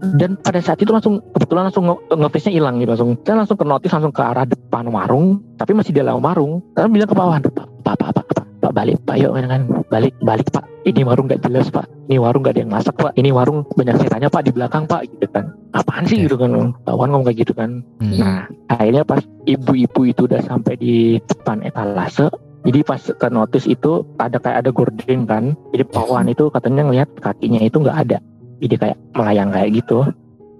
Dan 0.00 0.40
pada 0.40 0.64
saat 0.64 0.80
itu 0.80 0.90
langsung 0.90 1.20
kebetulan 1.36 1.68
langsung 1.68 1.84
nge 1.92 2.40
nya 2.48 2.50
hilang 2.50 2.80
gitu 2.80 2.90
langsung 2.96 3.10
saya 3.20 3.36
langsung 3.44 3.58
ke 3.60 3.64
notis 3.68 3.92
langsung 3.92 4.14
ke 4.16 4.22
arah 4.24 4.48
depan 4.48 4.88
warung 4.88 5.44
tapi 5.60 5.76
masih 5.76 5.92
di 5.92 6.00
dalam 6.00 6.24
warung. 6.24 6.64
Saya 6.72 6.88
bilang 6.88 7.08
ke 7.08 7.14
bawah 7.14 7.36
pak 7.36 7.66
pak 7.84 8.10
pak 8.16 8.39
pak, 8.70 8.74
balik 8.86 8.98
pak. 9.02 9.16
Yuk 9.18 9.34
kan 9.34 9.62
balik 9.90 10.14
balik 10.22 10.48
pak. 10.54 10.64
Ini 10.86 11.02
warung 11.02 11.26
gak 11.26 11.42
jelas 11.42 11.66
pak. 11.74 11.90
Ini 12.06 12.22
warung 12.22 12.46
gak 12.46 12.54
ada 12.54 12.62
yang 12.62 12.72
masak 12.72 12.94
pak. 12.94 13.12
Ini 13.18 13.34
warung 13.34 13.66
banyak 13.74 13.98
setannya 13.98 14.30
pak 14.30 14.42
di 14.46 14.52
belakang 14.54 14.86
pak 14.86 15.10
gitu 15.10 15.26
kan. 15.34 15.50
Apaan 15.74 16.06
sih 16.06 16.22
gitu 16.22 16.38
kan 16.38 16.54
kawan 16.86 17.10
ngomong 17.10 17.26
kayak 17.26 17.42
gitu 17.42 17.52
kan. 17.52 17.82
Hmm. 17.98 18.14
nah 18.14 18.46
akhirnya 18.70 19.02
pas 19.02 19.20
ibu-ibu 19.50 20.00
itu 20.06 20.30
udah 20.30 20.40
sampai 20.46 20.78
di 20.78 21.18
depan 21.26 21.66
etalase 21.66 22.30
jadi 22.60 22.84
pas 22.84 23.00
ke 23.00 23.28
notis 23.32 23.64
itu 23.64 24.04
ada 24.20 24.36
kayak 24.36 24.66
ada 24.66 24.70
gorden 24.70 25.20
kan. 25.24 25.44
Jadi 25.72 25.84
pawan 25.88 26.28
itu 26.28 26.52
katanya 26.52 26.86
ngelihat 26.88 27.08
kakinya 27.18 27.60
itu 27.64 27.76
nggak 27.80 27.98
ada. 28.08 28.18
Jadi 28.60 28.74
kayak 28.76 28.98
melayang 29.16 29.50
kayak 29.50 29.70
gitu. 29.80 29.98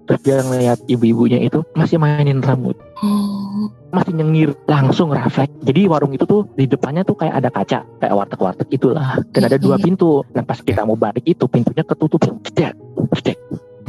Terus 0.09 0.21
dia 0.27 0.37
ngeliat 0.43 0.79
ibu-ibunya 0.89 1.39
itu 1.45 1.61
masih 1.77 2.01
mainin 2.01 2.41
rambut. 2.41 2.75
Hmm. 2.99 3.40
Masih 3.91 4.13
nyengir 4.15 4.51
langsung 4.67 5.11
refleks 5.11 5.53
jadi 5.67 5.91
warung 5.91 6.15
itu 6.15 6.25
tuh 6.25 6.47
di 6.55 6.67
depannya 6.67 7.03
tuh 7.03 7.19
kayak 7.19 7.35
ada 7.43 7.51
kaca 7.51 7.81
kayak 7.99 8.15
warteg-warteg 8.15 8.69
itulah 8.71 9.19
dan 9.35 9.43
ada 9.47 9.59
dua 9.59 9.77
iya. 9.79 9.85
pintu 9.85 10.23
nah 10.33 10.45
pas 10.47 10.59
kita 10.63 10.87
mau 10.87 10.97
balik 10.97 11.27
itu 11.27 11.45
pintunya 11.51 11.83
ketutup 11.83 12.23
cedek 12.23 12.75
cedek 13.19 13.39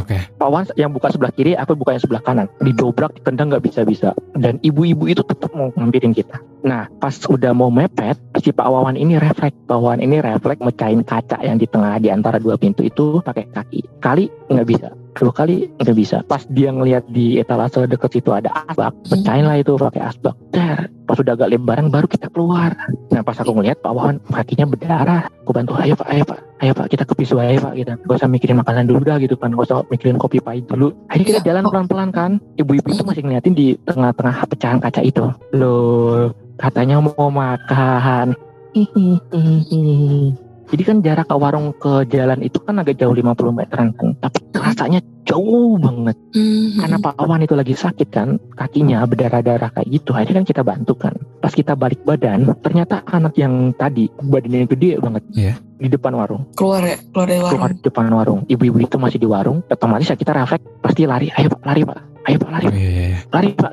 Oke. 0.02 0.18
Okay. 0.18 0.34
Pak 0.34 0.50
Wan 0.50 0.66
yang 0.82 0.90
buka 0.90 1.14
sebelah 1.14 1.30
kiri, 1.30 1.54
aku 1.54 1.78
buka 1.78 1.94
yang 1.94 2.02
sebelah 2.02 2.26
kanan. 2.26 2.48
Didobrak, 2.58 3.22
ditendang 3.22 3.54
nggak 3.54 3.70
bisa-bisa. 3.70 4.18
Dan 4.34 4.58
ibu-ibu 4.66 5.06
itu 5.06 5.22
tetap 5.22 5.54
mau 5.54 5.70
ngambilin 5.78 6.18
kita. 6.18 6.42
Nah, 6.66 6.90
pas 6.98 7.14
udah 7.30 7.54
mau 7.54 7.70
mepet, 7.70 8.18
si 8.42 8.50
Pak 8.50 8.66
Wawan 8.66 8.98
ini 8.98 9.22
refleks. 9.22 9.54
Pak 9.70 9.78
Wawan 9.78 10.02
ini 10.02 10.18
refleks 10.18 10.66
mecahin 10.66 11.06
kaca 11.06 11.38
yang 11.46 11.62
di 11.62 11.70
tengah 11.70 12.02
di 12.02 12.10
antara 12.10 12.42
dua 12.42 12.58
pintu 12.58 12.82
itu 12.82 13.22
pakai 13.22 13.46
kaki. 13.54 14.02
Kali 14.02 14.26
nggak 14.50 14.66
bisa 14.66 14.90
dua 15.16 15.32
kali 15.34 15.68
nggak 15.80 15.98
bisa. 15.98 16.18
Pas 16.26 16.44
dia 16.50 16.72
ngelihat 16.72 17.08
di 17.12 17.40
etalase 17.40 17.84
deket 17.88 18.20
situ 18.20 18.32
ada 18.32 18.52
asbak 18.68 18.96
pecahin 19.08 19.46
lah 19.46 19.58
itu 19.60 19.76
pakai 19.76 20.02
asbak. 20.08 20.36
Ter, 20.52 20.88
pas 21.08 21.18
udah 21.20 21.34
agak 21.36 21.52
lebaran 21.52 21.88
baru 21.92 22.08
kita 22.08 22.32
keluar. 22.32 22.76
Nah 23.12 23.22
pas 23.24 23.38
aku 23.40 23.52
ngelihat 23.56 23.80
Pak 23.84 23.92
Wawan 23.92 24.18
kakinya 24.32 24.66
berdarah. 24.68 25.24
Aku 25.44 25.52
bantu 25.52 25.76
ayo 25.80 25.94
Pak 25.96 26.08
ayo 26.12 26.24
Pak. 26.24 26.40
Ayo 26.62 26.72
Pak 26.78 26.88
kita 26.94 27.04
ke 27.04 27.14
pisu 27.18 27.36
ayo 27.42 27.58
Pak 27.60 27.74
kita 27.74 27.94
gak 27.98 28.18
usah 28.22 28.30
mikirin 28.30 28.58
makanan 28.62 28.86
dulu 28.88 29.02
dah 29.04 29.18
gitu 29.20 29.36
kan. 29.36 29.52
Gak 29.52 29.68
usah 29.68 29.84
mikirin 29.90 30.18
kopi 30.22 30.40
pahit 30.40 30.66
dulu. 30.70 30.94
Akhirnya 31.10 31.28
kita 31.38 31.42
jalan 31.44 31.64
pelan-pelan 31.68 32.10
kan. 32.14 32.32
Ibu-ibu 32.60 32.88
itu 32.94 33.04
masih 33.04 33.24
ngeliatin 33.26 33.54
di 33.58 33.76
tengah-tengah 33.84 34.48
pecahan 34.48 34.80
kaca 34.80 35.02
itu. 35.04 35.26
Loh 35.56 36.32
katanya 36.62 37.02
mau 37.02 37.34
makan 37.34 38.38
jadi 40.72 40.84
kan 40.88 40.98
jarak 41.04 41.28
ke 41.28 41.36
warung 41.36 41.76
ke 41.76 42.08
jalan 42.08 42.40
itu 42.40 42.64
kan 42.64 42.80
agak 42.80 42.96
jauh 42.96 43.12
50 43.12 43.52
meteran 43.52 43.92
kan. 43.92 44.16
Tapi 44.24 44.40
rasanya 44.56 45.04
jauh 45.28 45.76
banget. 45.76 46.16
Mm-hmm. 46.32 46.80
Karena 46.80 46.98
Pak 47.04 47.16
Awan 47.20 47.44
itu 47.44 47.60
lagi 47.60 47.76
sakit 47.76 48.08
kan, 48.08 48.40
kakinya 48.56 49.04
berdarah-darah 49.04 49.76
kayak 49.76 49.92
gitu. 49.92 50.16
Akhirnya 50.16 50.40
kan 50.40 50.48
kita 50.48 50.62
bantu 50.64 50.94
kan. 50.96 51.14
Pas 51.44 51.52
kita 51.52 51.76
balik 51.76 52.00
badan, 52.08 52.56
ternyata 52.64 53.04
anak 53.04 53.36
yang 53.36 53.76
tadi 53.76 54.08
badannya 54.16 54.68
gede 54.72 55.04
banget. 55.04 55.24
Yeah. 55.36 55.56
Di 55.76 55.92
depan 55.92 56.16
warung. 56.16 56.48
Keluar 56.56 56.88
ya? 56.88 56.96
Keluar 57.12 57.28
dari 57.28 57.42
warung? 57.44 57.52
Keluar 57.60 57.72
di 57.76 57.82
depan 57.84 58.06
warung. 58.16 58.40
Ibu-ibu 58.48 58.78
itu 58.80 58.96
masih 58.96 59.20
di 59.20 59.28
warung. 59.28 59.60
Otomatis 59.68 60.08
ya 60.08 60.16
kita 60.16 60.32
refleks. 60.32 60.64
Pasti 60.80 61.04
lari. 61.04 61.28
Ayo 61.36 61.52
Pak, 61.52 61.62
lari 61.68 61.84
Pak. 61.84 62.00
Ayo 62.32 62.38
Pak, 62.38 62.50
lari. 62.54 62.66
Oh, 62.70 62.74
yeah, 62.78 62.94
yeah. 63.12 63.22
Lari 63.28 63.50
Pak. 63.58 63.72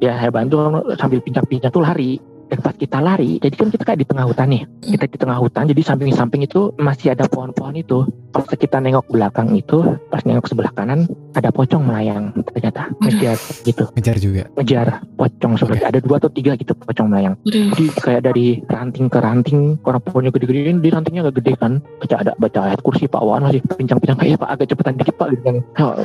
Ya 0.00 0.12
saya 0.16 0.30
bantu 0.32 0.56
sambil 0.96 1.20
pincang-pincang 1.20 1.68
tuh 1.68 1.84
lari 1.84 2.16
pas 2.58 2.74
kita 2.74 2.98
lari 2.98 3.38
jadi 3.38 3.54
kan 3.54 3.70
kita 3.70 3.86
kayak 3.86 4.00
di 4.02 4.08
tengah 4.10 4.26
hutan 4.26 4.50
nih. 4.50 4.62
Kita 4.82 5.04
di 5.06 5.18
tengah 5.20 5.38
hutan 5.38 5.70
jadi 5.70 5.82
samping-samping 5.86 6.42
itu 6.50 6.74
masih 6.80 7.14
ada 7.14 7.30
pohon-pohon 7.30 7.78
itu. 7.78 8.02
Pas 8.34 8.42
kita 8.50 8.82
nengok 8.82 9.06
belakang 9.06 9.54
itu 9.54 9.78
pas 10.10 10.26
nengok 10.26 10.50
sebelah 10.50 10.74
kanan 10.74 11.06
ada 11.34 11.50
pocong 11.54 11.82
melayang 11.82 12.34
ternyata. 12.52 12.90
Ngejar 13.02 13.36
gitu. 13.66 13.84
Ngejar 13.94 14.16
juga. 14.18 14.42
Ngejar 14.58 14.86
pocong 15.14 15.52
seperti 15.58 15.82
okay. 15.84 15.90
ada 15.90 15.98
dua 16.02 16.16
atau 16.18 16.30
tiga 16.30 16.52
gitu 16.58 16.72
pocong 16.74 17.06
melayang. 17.10 17.34
Jadi 17.46 17.86
kayak 17.98 18.22
dari 18.26 18.62
ranting 18.66 19.06
ke 19.06 19.18
ranting 19.18 19.60
karena 19.82 20.00
pohonnya 20.02 20.30
gede-gede 20.34 20.78
di 20.78 20.88
rantingnya 20.90 21.22
agak 21.26 21.42
gede 21.42 21.52
kan. 21.58 21.72
Baca 22.02 22.16
ada 22.18 22.32
baca 22.38 22.60
ayat 22.70 22.80
kursi 22.82 23.06
Pak. 23.06 23.22
Wan 23.22 23.46
masih 23.46 23.62
pincang-pincang 23.64 24.18
kayak 24.18 24.38
Pak. 24.42 24.48
Agak 24.58 24.66
cepetan 24.74 24.94
dikit 24.98 25.14
Pak 25.18 25.28
gitu 25.34 25.42
kan. 25.46 25.56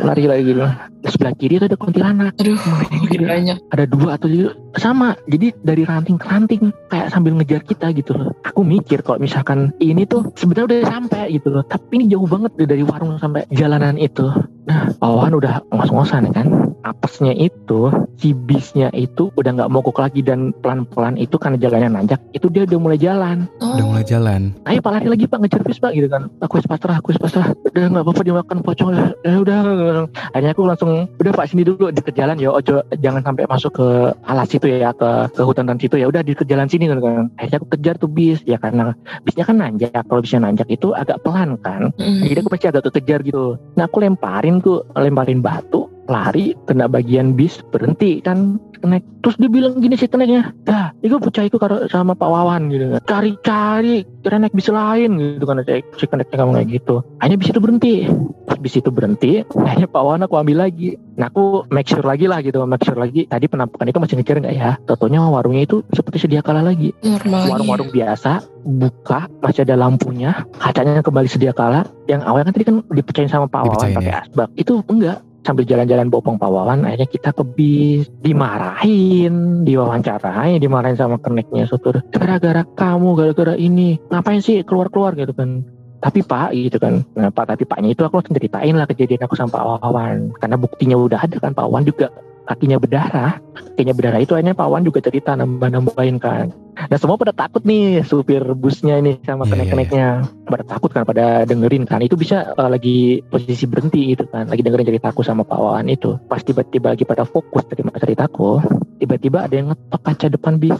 Lari 0.04 0.24
lagi 0.30 0.44
gitu. 0.54 0.62
Sebelah 1.06 1.34
kiri 1.38 1.62
itu 1.62 1.66
ada 1.66 1.78
kuntilanak. 1.78 2.34
Aduh 2.42 2.60
banyak. 3.32 3.58
Ada 3.74 3.86
dua 3.90 4.18
atau 4.18 4.28
tiga. 4.30 4.50
Sama. 4.76 5.16
Jadi 5.30 5.56
dari 5.64 5.84
ranting 5.88 6.18
ke 6.20 6.28
ranting 6.28 6.64
kayak 6.92 7.08
sambil 7.10 7.34
ngejar 7.38 7.64
kita 7.64 7.90
gitu. 7.96 8.14
Loh 8.16 8.36
aku 8.56 8.64
mikir 8.64 9.04
kalau 9.04 9.20
misalkan 9.20 9.76
ini 9.84 10.08
tuh 10.08 10.32
sebenarnya 10.40 10.66
udah 10.66 10.80
sampai 10.88 11.24
gitu 11.36 11.52
loh. 11.52 11.64
Tapi 11.68 12.00
ini 12.00 12.06
jauh 12.08 12.24
banget 12.24 12.56
dari 12.56 12.88
warung 12.88 13.20
sampai 13.20 13.44
jalanan 13.52 14.00
itu. 14.00 14.32
Nah 14.64 14.96
bawahan 15.16 15.40
udah 15.40 15.54
ngos-ngosan 15.72 16.28
ya 16.28 16.44
kan? 16.44 16.48
Apesnya 16.84 17.32
itu 17.32 17.88
si 18.20 18.36
bisnya 18.36 18.92
itu 18.92 19.32
udah 19.40 19.56
nggak 19.56 19.72
mogok 19.72 20.04
lagi 20.04 20.20
dan 20.20 20.52
pelan-pelan 20.60 21.16
itu 21.16 21.40
karena 21.40 21.56
jalannya 21.56 21.90
nanjak 21.96 22.20
itu 22.36 22.52
dia 22.52 22.68
udah 22.68 22.80
mulai 22.84 23.00
jalan. 23.00 23.48
Oh. 23.64 23.80
udah 23.80 23.86
mulai 23.96 24.04
jalan. 24.04 24.52
Ayo 24.68 24.84
pak 24.84 24.92
lari 24.92 25.08
lagi 25.08 25.24
pak 25.24 25.40
ngejar 25.40 25.64
bis 25.64 25.80
pak 25.80 25.96
gitu 25.96 26.12
kan. 26.12 26.28
Aku 26.44 26.60
es 26.60 26.68
pasrah 26.68 27.00
aku 27.00 27.16
es 27.16 27.20
pasrah. 27.24 27.56
Udah 27.64 27.88
nggak 27.96 28.04
apa-apa 28.04 28.22
dimakan 28.28 28.58
pocong 28.60 28.90
ya 29.24 29.40
udah, 29.40 29.58
udah 29.64 30.04
akhirnya 30.36 30.52
aku 30.52 30.64
langsung 30.68 30.92
udah 31.08 31.32
pak 31.32 31.48
sini 31.48 31.64
dulu 31.64 31.96
di 31.96 32.02
jalan 32.12 32.36
ya. 32.36 32.52
Ojo 32.52 32.84
jangan 33.00 33.24
sampai 33.24 33.48
masuk 33.48 33.72
ke 33.72 33.88
alas 34.28 34.52
itu 34.52 34.68
ya 34.68 34.92
ke 34.92 35.32
ke 35.32 35.42
hutan 35.48 35.72
dan 35.72 35.80
situ 35.80 35.96
ya. 35.96 36.12
Udah 36.12 36.28
di 36.28 36.36
jalan 36.36 36.68
sini 36.68 36.92
gitu 36.92 37.00
kan. 37.00 37.32
Akhirnya 37.40 37.58
aku 37.64 37.68
kejar 37.72 37.96
tuh 37.96 38.12
bis 38.12 38.44
ya 38.44 38.60
karena 38.60 38.92
bisnya 39.24 39.48
kan 39.48 39.64
nanjak. 39.64 39.96
Kalau 39.96 40.20
bisnya 40.20 40.44
nanjak 40.44 40.68
itu 40.68 40.92
agak 40.92 41.24
pelan 41.24 41.56
kan. 41.64 41.96
Mm. 41.96 42.28
jadi 42.28 42.44
aku 42.44 42.52
pasti 42.52 42.68
agak 42.68 42.84
kekejar 42.92 43.24
gitu. 43.24 43.56
Nah 43.80 43.88
aku 43.88 44.04
lemparin 44.04 44.60
tuh 44.60 44.84
lemparin 45.06 45.46
batu 45.46 45.86
lari 46.06 46.54
kena 46.70 46.86
bagian 46.86 47.34
bis 47.34 47.62
berhenti 47.74 48.22
kan 48.22 48.62
kenek 48.86 49.02
terus 49.26 49.36
dia 49.42 49.50
bilang 49.50 49.82
gini 49.82 49.98
si 49.98 50.06
keneknya 50.06 50.54
dah 50.62 50.94
itu 51.02 51.18
percaya 51.18 51.50
itu 51.50 51.58
sama 51.90 52.14
Pak 52.14 52.30
Wawan 52.30 52.70
gitu 52.70 52.94
kan. 52.94 53.02
Cari-cari 53.10 54.06
kira 54.22 54.38
naik 54.38 54.54
bis 54.54 54.70
lain 54.70 55.18
gitu 55.18 55.46
kan. 55.50 55.66
Si 55.98 56.06
keneknya 56.06 56.38
kamu 56.38 56.52
kayak 56.62 56.70
gitu. 56.70 56.96
Hanya 57.18 57.36
bis 57.42 57.50
itu 57.50 57.58
berhenti. 57.58 58.06
Pas 58.46 58.62
bis 58.62 58.78
itu 58.78 58.90
berhenti 58.94 59.42
akhirnya 59.58 59.90
Pak 59.90 60.02
Wawan 60.06 60.26
aku 60.30 60.38
ambil 60.38 60.70
lagi. 60.70 60.94
Nah 61.18 61.34
aku 61.34 61.66
make 61.74 61.90
sure 61.90 62.06
lagi 62.06 62.30
lah 62.30 62.46
gitu 62.46 62.62
make 62.70 62.86
sure 62.86 62.98
lagi. 63.00 63.26
Tadi 63.26 63.46
penampakan 63.50 63.90
itu 63.90 63.98
masih 63.98 64.16
ngejar 64.22 64.38
nggak 64.46 64.56
ya? 64.56 64.72
Totonya 64.86 65.20
warungnya 65.26 65.66
itu 65.66 65.82
seperti 65.90 66.22
sedia 66.22 66.46
kala 66.46 66.62
lagi. 66.62 66.94
Warung-warung 67.26 67.90
biasa 67.90 68.46
buka 68.62 69.26
masih 69.42 69.66
ada 69.66 69.74
lampunya 69.78 70.46
kacanya 70.62 71.02
kembali 71.02 71.26
sedia 71.26 71.50
kala. 71.58 71.90
Yang 72.06 72.22
awalnya 72.30 72.46
kan 72.46 72.54
tadi 72.54 72.66
kan 72.70 72.76
dipercayain 72.94 73.32
sama 73.34 73.50
Pak 73.50 73.62
Wawan 73.66 73.90
pakai 73.98 74.14
ya? 74.14 74.22
asbak. 74.22 74.54
Itu 74.54 74.86
enggak 74.86 75.26
sambil 75.46 75.64
jalan-jalan 75.70 76.10
bopong 76.10 76.42
pawawan 76.42 76.82
akhirnya 76.84 77.06
kita 77.06 77.30
ke 77.32 77.44
bis 77.46 78.10
dimarahin 78.26 79.62
diwawancarai 79.62 80.58
dimarahin 80.58 80.98
sama 80.98 81.22
keneknya 81.22 81.70
sutur 81.70 82.02
gara-gara 82.10 82.66
kamu 82.74 83.14
gara-gara 83.14 83.54
ini 83.54 84.02
ngapain 84.10 84.42
sih 84.42 84.66
keluar-keluar 84.66 85.14
gitu 85.14 85.32
kan? 85.32 85.64
Tapi 86.04 86.22
pak 86.22 86.54
gitu 86.54 86.78
kan. 86.78 87.02
Nah 87.18 87.34
pak 87.34 87.50
tapi 87.50 87.66
paknya 87.66 87.98
itu 87.98 88.06
aku 88.06 88.22
langsung 88.22 88.38
ceritain 88.38 88.78
lah 88.78 88.86
kejadian 88.86 89.26
aku 89.26 89.34
sama 89.34 89.58
Pak 89.58 89.64
Wawan. 89.82 90.38
Karena 90.38 90.56
buktinya 90.60 90.96
udah 91.02 91.18
ada 91.18 91.38
kan 91.42 91.58
Pak 91.58 91.66
Wawan 91.66 91.86
juga 91.88 92.14
kakinya 92.46 92.78
berdarah 92.80 93.42
kakinya 93.76 93.94
berdarah. 93.98 94.20
Itu 94.24 94.40
akhirnya 94.40 94.56
Pak 94.56 94.68
Wan 94.72 94.88
juga 94.88 95.04
cerita 95.04 95.36
nambah-nambahin 95.36 96.18
kan. 96.24 96.56
Nah 96.76 96.98
semua 97.00 97.20
pada 97.20 97.36
takut 97.36 97.64
nih 97.64 98.04
supir 98.04 98.44
busnya 98.56 99.00
ini 99.00 99.20
sama 99.24 99.44
yeah, 99.44 99.52
kenek-keneknya. 99.52 100.10
yeah, 100.20 100.28
yeah. 100.28 100.48
pada 100.48 100.64
takut 100.64 100.92
kan 100.92 101.04
pada 101.04 101.44
dengerin 101.44 101.84
kan. 101.84 102.00
Itu 102.00 102.16
bisa 102.16 102.56
uh, 102.56 102.72
lagi 102.72 103.20
posisi 103.28 103.68
berhenti 103.68 104.16
itu 104.16 104.24
kan. 104.32 104.48
Lagi 104.48 104.64
dengerin 104.64 104.88
ceritaku 104.88 105.28
sama 105.28 105.44
Pak 105.44 105.60
Wan 105.60 105.92
itu. 105.92 106.16
Pas 106.32 106.40
tiba-tiba 106.40 106.96
lagi 106.96 107.04
pada 107.04 107.28
fokus 107.28 107.68
terima 107.68 107.92
ceritaku 107.96 108.64
tiba-tiba 108.96 109.44
ada 109.44 109.56
yang 109.56 109.68
ngetok 109.76 110.02
kaca 110.02 110.28
depan 110.32 110.56
bis 110.56 110.80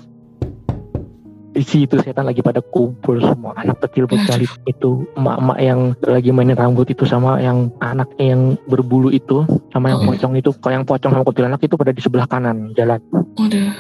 di 1.56 1.64
situ 1.64 1.96
setan 2.04 2.28
lagi 2.28 2.44
pada 2.44 2.60
kumpul 2.60 3.24
semua. 3.24 3.56
Anak 3.56 3.80
kecil 3.88 4.12
bocah 4.12 4.36
itu 4.68 5.08
emak-emak 5.16 5.58
yang 5.64 5.80
lagi 6.04 6.30
mainin 6.36 6.60
rambut 6.60 6.92
itu 6.92 7.08
sama 7.08 7.40
yang 7.40 7.72
anaknya 7.80 8.36
yang 8.36 8.42
berbulu 8.68 9.08
itu 9.08 9.48
sama 9.72 9.96
yang 9.96 10.04
oh. 10.04 10.12
pocong 10.12 10.36
itu. 10.36 10.52
Kalau 10.60 10.74
yang 10.76 10.86
pocong 10.86 11.12
sama 11.16 11.24
kuntilanak 11.24 11.64
itu 11.64 11.80
pada 11.80 11.96
di 11.96 12.02
sebelah 12.04 12.28
kanan 12.28 12.76
jalan. 12.76 13.00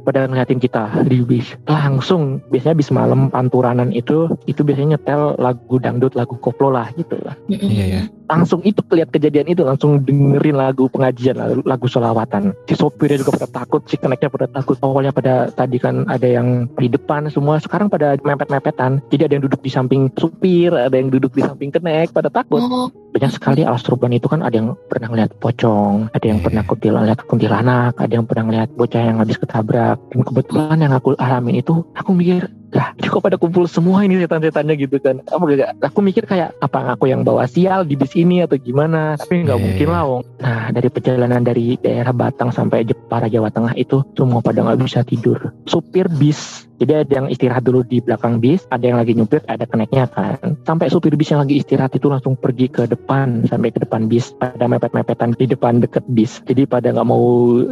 Pada 0.07 0.23
ngeliatin 0.31 0.63
kita 0.63 1.03
di 1.03 1.19
bis. 1.27 1.51
Langsung 1.67 2.39
biasanya 2.47 2.79
bis 2.79 2.89
malam 2.95 3.27
panturanan 3.27 3.91
itu 3.91 4.31
itu 4.47 4.63
biasanya 4.63 4.95
nyetel 4.95 5.35
lagu 5.35 5.75
dangdut 5.75 6.15
lagu 6.15 6.39
koplo 6.39 6.71
lah 6.71 6.87
gitu. 6.95 7.19
Lah 7.19 7.35
iya 7.51 7.85
ya 7.99 8.01
langsung 8.29 8.61
itu 8.65 8.81
lihat 8.91 9.13
kejadian 9.13 9.51
itu 9.51 9.61
langsung 9.61 10.01
dengerin 10.01 10.57
lagu 10.57 10.89
pengajian 10.89 11.37
lagu, 11.63 11.85
solawatan 11.85 12.55
si 12.65 12.73
sopirnya 12.73 13.21
juga 13.21 13.37
pada 13.37 13.49
takut 13.49 13.81
si 13.85 13.95
keneknya 13.97 14.29
pada 14.29 14.47
takut. 14.49 14.77
Awalnya 14.81 15.11
pada 15.13 15.49
tadi 15.53 15.77
kan 15.77 16.05
ada 16.09 16.25
yang 16.25 16.69
di 16.77 16.89
depan 16.89 17.29
semua. 17.29 17.61
Sekarang 17.61 17.87
pada 17.87 18.17
mepet-mepetan. 18.21 19.01
Jadi 19.13 19.21
ada 19.25 19.33
yang 19.37 19.45
duduk 19.45 19.61
di 19.61 19.71
samping 19.71 20.09
supir 20.17 20.73
ada 20.73 20.93
yang 20.93 21.13
duduk 21.13 21.33
di 21.33 21.41
samping 21.45 21.69
kenek 21.69 22.11
pada 22.11 22.29
takut. 22.29 22.61
Oh. 22.65 22.89
banyak 23.15 23.31
sekali 23.31 23.63
alas 23.63 23.85
turban 23.85 24.11
itu 24.11 24.27
kan. 24.27 24.43
Ada 24.43 24.59
yang 24.59 24.75
pernah 24.91 25.09
lihat 25.15 25.31
pocong 25.39 26.11
ada 26.11 26.25
yang 26.25 26.43
pernah 26.43 26.63
kuntilanak 26.67 27.23
kuntilanak 27.25 27.93
ada 27.95 28.13
yang 28.13 28.27
pernah 28.27 28.45
lihat 28.51 28.69
bocah 28.75 29.01
yang 29.01 29.17
habis 29.21 29.39
ketabrak. 29.39 29.97
Dan 30.11 30.21
kebetulan 30.25 30.77
yang 30.81 30.93
aku 30.93 31.15
alamin 31.15 31.63
itu 31.63 31.85
aku 31.95 32.11
mikir 32.11 32.51
lah 32.73 32.95
ini 32.97 33.07
kok 33.07 33.21
pada 33.21 33.37
kumpul 33.37 33.69
semua 33.69 34.01
ini 34.01 34.17
setan-setannya 34.17 34.75
gitu 34.79 34.97
kan? 34.97 35.21
Aku 35.29 35.45
gak 35.45 35.77
aku 35.83 35.99
mikir 36.01 36.25
kayak 36.25 36.55
apa 36.63 36.97
aku 36.97 37.11
yang 37.11 37.21
bawa 37.21 37.45
sial 37.45 37.85
di 37.85 37.93
bis 37.93 38.15
ini 38.17 38.41
atau 38.41 38.57
gimana? 38.57 39.19
Tapi 39.19 39.45
nggak 39.45 39.57
yeah. 39.59 39.65
mungkin 39.65 39.87
lah 39.91 40.03
wong. 40.07 40.23
Nah 40.41 40.63
dari 40.73 40.89
perjalanan 40.89 41.41
dari 41.45 41.77
daerah 41.77 42.11
Batang 42.15 42.49
sampai 42.49 42.87
Jepara 42.87 43.29
Jawa 43.29 43.53
Tengah 43.53 43.75
itu 43.77 44.01
semua 44.17 44.41
pada 44.41 44.65
nggak 44.65 44.79
bisa 44.81 45.05
tidur. 45.05 45.53
Supir 45.69 46.09
bis 46.09 46.65
jadi 46.81 47.07
ada 47.07 47.13
yang 47.23 47.27
istirahat 47.31 47.63
dulu 47.63 47.87
di 47.87 48.03
belakang 48.03 48.43
bis, 48.43 48.67
ada 48.67 48.83
yang 48.83 48.99
lagi 48.99 49.15
nyupir, 49.15 49.39
ada 49.47 49.63
keneknya 49.63 50.11
kan. 50.11 50.59
Sampai 50.67 50.91
supir 50.91 51.15
bis 51.15 51.31
yang 51.31 51.43
lagi 51.43 51.63
istirahat 51.63 51.95
itu 51.95 52.11
langsung 52.11 52.35
pergi 52.35 52.67
ke 52.67 52.83
depan, 52.85 53.47
sampai 53.47 53.71
ke 53.71 53.79
depan 53.83 54.11
bis, 54.11 54.35
pada 54.35 54.67
mepet-mepetan 54.67 55.33
di 55.39 55.45
depan 55.47 55.79
deket 55.79 56.03
bis. 56.11 56.43
Jadi 56.43 56.67
pada 56.67 56.91
nggak 56.91 57.07
mau 57.07 57.23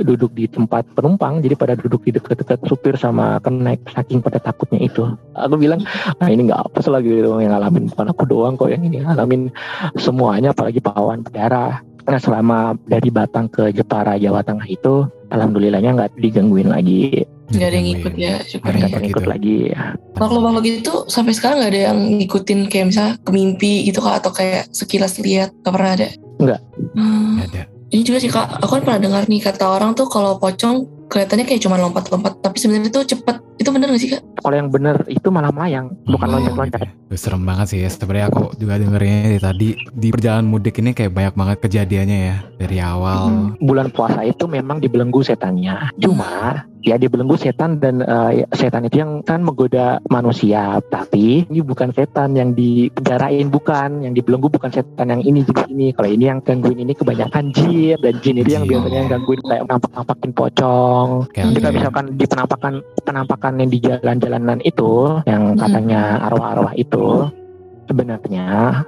duduk 0.02 0.32
di 0.32 0.48
tempat 0.48 0.88
penumpang, 0.96 1.44
jadi 1.44 1.56
pada 1.60 1.74
duduk 1.76 2.08
di 2.08 2.16
deket-deket 2.16 2.64
supir 2.66 2.96
sama 2.96 3.44
kenek, 3.44 3.84
saking 3.92 4.24
pada 4.24 4.40
takutnya 4.40 4.80
itu. 4.80 5.04
Aku 5.36 5.56
bilang, 5.60 5.84
ah 6.24 6.30
ini 6.32 6.48
nggak 6.48 6.72
apa 6.72 6.80
lagi 6.88 7.12
yang 7.12 7.52
ngalamin, 7.52 7.92
bukan 7.92 8.08
aku 8.12 8.24
doang 8.24 8.56
kok 8.56 8.72
yang 8.72 8.84
ini 8.88 9.04
ngalamin 9.04 9.52
semuanya, 10.00 10.56
apalagi 10.56 10.80
pawan 10.80 11.26
berdarah. 11.26 11.93
Karena 12.04 12.20
selama 12.20 12.58
dari 12.84 13.10
Batang 13.10 13.48
ke 13.48 13.72
Jepara, 13.72 14.20
Jawa 14.20 14.44
Tengah 14.44 14.68
itu, 14.68 15.08
alhamdulillahnya 15.32 15.96
nggak 15.96 16.12
digangguin 16.20 16.70
lagi. 16.70 17.24
Nggak 17.54 17.68
ada 17.70 17.76
yang 17.76 17.88
ngikut 17.88 18.14
ya 18.18 18.36
syukur. 18.44 18.72
nggak 18.76 18.90
ada 18.90 18.98
yang 19.00 19.10
ikut 19.12 19.26
lagi 19.28 19.56
ya. 19.72 19.82
Makhluk-makhluk 20.20 20.66
itu 20.68 20.94
sampai 21.08 21.34
sekarang 21.36 21.58
nggak 21.64 21.72
ada 21.72 21.82
yang 21.92 22.00
ngikutin 22.20 22.60
kayak 22.68 22.86
misalnya 22.92 23.14
ke 23.20 23.32
mimpi 23.32 23.74
gitu 23.88 24.00
kak 24.00 24.24
atau 24.24 24.32
kayak 24.32 24.64
sekilas 24.74 25.20
lihat 25.20 25.56
nggak 25.64 25.74
pernah 25.74 25.92
ada? 25.96 26.08
Nggak. 26.40 26.60
Hmm. 26.98 27.36
ada. 27.40 27.62
Ini 27.94 28.02
juga 28.02 28.18
sih 28.20 28.32
kak 28.32 28.48
aku 28.64 28.72
kan 28.80 28.84
pernah 28.84 29.00
dengar 29.00 29.24
nih 29.30 29.42
kata 29.44 29.66
orang 29.70 29.94
tuh 29.94 30.10
kalau 30.10 30.42
pocong 30.42 31.03
kelihatannya 31.10 31.46
kayak 31.48 31.62
cuma 31.64 31.76
lompat-lompat 31.80 32.40
tapi 32.44 32.58
sebenarnya 32.60 32.90
itu 32.92 33.02
cepet 33.18 33.38
itu 33.64 33.70
bener 33.70 33.88
gak 33.94 34.02
sih 34.02 34.10
kak? 34.12 34.22
Kalau 34.44 34.56
yang 34.58 34.70
bener 34.74 34.96
itu 35.08 35.28
malah 35.30 35.54
melayang 35.54 35.94
bukan 36.04 36.28
oh, 36.28 36.32
loncat-loncat. 36.36 36.84
Oh, 36.84 37.16
serem 37.16 37.44
banget 37.46 37.68
sih 37.70 37.80
ya. 37.86 37.90
Sebenarnya 37.90 38.28
aku 38.34 38.52
juga 38.58 38.82
dengernya 38.82 39.40
tadi 39.40 39.78
di 39.94 40.08
perjalanan 40.10 40.50
mudik 40.50 40.82
ini 40.82 40.92
kayak 40.92 41.14
banyak 41.14 41.34
banget 41.38 41.58
kejadiannya 41.64 42.20
ya 42.34 42.38
dari 42.58 42.78
awal. 42.82 43.22
Hmm. 43.30 43.48
Bulan 43.62 43.94
puasa 43.94 44.26
itu 44.26 44.50
memang 44.50 44.82
dibelenggu 44.82 45.22
setannya. 45.22 45.94
Cuma 46.02 46.66
ya 46.84 47.00
dibelenggu 47.00 47.40
setan 47.40 47.80
dan 47.80 48.04
uh, 48.04 48.36
setan 48.52 48.84
itu 48.84 49.00
yang 49.00 49.24
kan 49.24 49.40
menggoda 49.40 50.04
manusia 50.12 50.84
tapi 50.92 51.48
ini 51.48 51.64
bukan 51.64 51.96
setan 51.96 52.36
yang 52.36 52.52
dipenjarain 52.52 53.48
bukan 53.48 54.04
yang 54.04 54.12
dibelenggu 54.12 54.52
bukan 54.52 54.68
setan 54.68 55.08
yang 55.16 55.24
ini 55.24 55.48
jenis 55.48 55.72
ini 55.72 55.88
kalau 55.96 56.10
ini 56.12 56.28
yang 56.28 56.44
gangguin 56.44 56.84
ini 56.84 56.92
kebanyakan 56.92 57.56
jin 57.56 57.96
dan 58.04 58.20
jin 58.20 58.36
itu 58.44 58.52
yang 58.52 58.68
biasanya 58.68 58.98
yang 59.00 59.10
gangguin 59.16 59.40
kayak 59.48 59.64
nampak-nampakin 59.72 60.32
pocong 60.36 60.93
okay, 61.26 61.44
jika 61.54 61.70
okay. 61.70 61.76
misalkan 61.78 62.06
di 62.16 62.26
penampakan 62.26 62.74
penampakan 63.04 63.54
yang 63.62 63.70
di 63.70 63.80
jalan-jalanan 63.82 64.60
itu 64.64 65.22
yang 65.28 65.58
katanya 65.58 66.22
arwah-arwah 66.30 66.74
itu 66.78 67.28
sebenarnya 67.88 68.82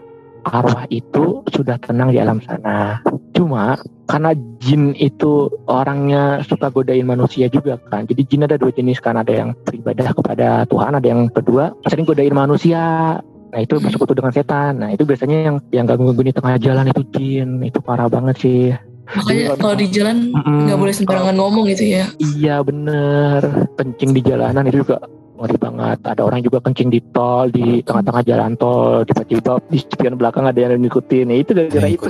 arwah 0.45 0.85
itu 0.93 1.41
sudah 1.49 1.81
tenang 1.81 2.13
di 2.13 2.21
alam 2.21 2.37
sana. 2.45 3.01
Cuma 3.33 3.75
karena 4.05 4.37
jin 4.61 4.93
itu 4.95 5.49
orangnya 5.65 6.45
suka 6.45 6.69
godain 6.69 7.03
manusia 7.03 7.49
juga 7.49 7.81
kan. 7.89 8.05
Jadi 8.05 8.21
jin 8.29 8.45
ada 8.45 8.55
dua 8.55 8.69
jenis 8.69 9.01
kan, 9.01 9.17
ada 9.17 9.33
yang 9.33 9.57
beribadah 9.65 10.13
kepada 10.13 10.69
Tuhan, 10.69 10.93
ada 10.93 11.07
yang 11.07 11.27
kedua 11.33 11.73
sering 11.89 12.05
godain 12.05 12.31
manusia. 12.31 13.17
Nah 13.51 13.59
itu 13.63 13.81
bersekutu 13.81 14.13
dengan 14.13 14.31
setan. 14.31 14.83
Nah 14.83 14.93
itu 14.93 15.03
biasanya 15.03 15.49
yang 15.49 15.57
yang 15.73 15.85
ganggu-ganggu 15.89 16.23
di 16.29 16.33
tengah 16.35 16.55
jalan 16.61 16.85
itu 16.93 17.03
jin. 17.17 17.49
Itu 17.65 17.81
parah 17.81 18.07
banget 18.07 18.35
sih. 18.37 18.63
Makanya 19.05 19.45
kalau 19.59 19.75
di 19.77 19.87
jalan 19.93 20.17
nggak 20.33 20.77
mm, 20.77 20.81
boleh 20.81 20.93
sembarangan 20.95 21.35
ngomong 21.37 21.65
gitu 21.71 21.85
ya. 21.85 22.05
Iya 22.17 22.65
bener. 22.65 23.69
Kencing 23.77 24.11
di 24.17 24.21
jalanan 24.25 24.65
itu 24.65 24.81
juga 24.81 24.97
ngeri 25.35 25.57
banget. 25.59 25.97
Ada 26.07 26.21
orang 26.23 26.39
juga 26.41 26.57
kencing 26.63 26.89
di 26.89 26.99
tol, 27.11 27.51
di 27.51 27.83
tengah-tengah 27.83 28.23
jalan 28.23 28.51
tol, 28.55 29.03
tiba-tiba 29.03 29.59
di 29.67 29.79
spion 29.83 30.15
belakang 30.15 30.47
ada 30.47 30.57
yang 30.57 30.79
ngikutin. 30.79 31.31
Ya, 31.31 31.37
itu 31.37 31.51
gara-gara 31.51 31.89
itu. 31.91 32.07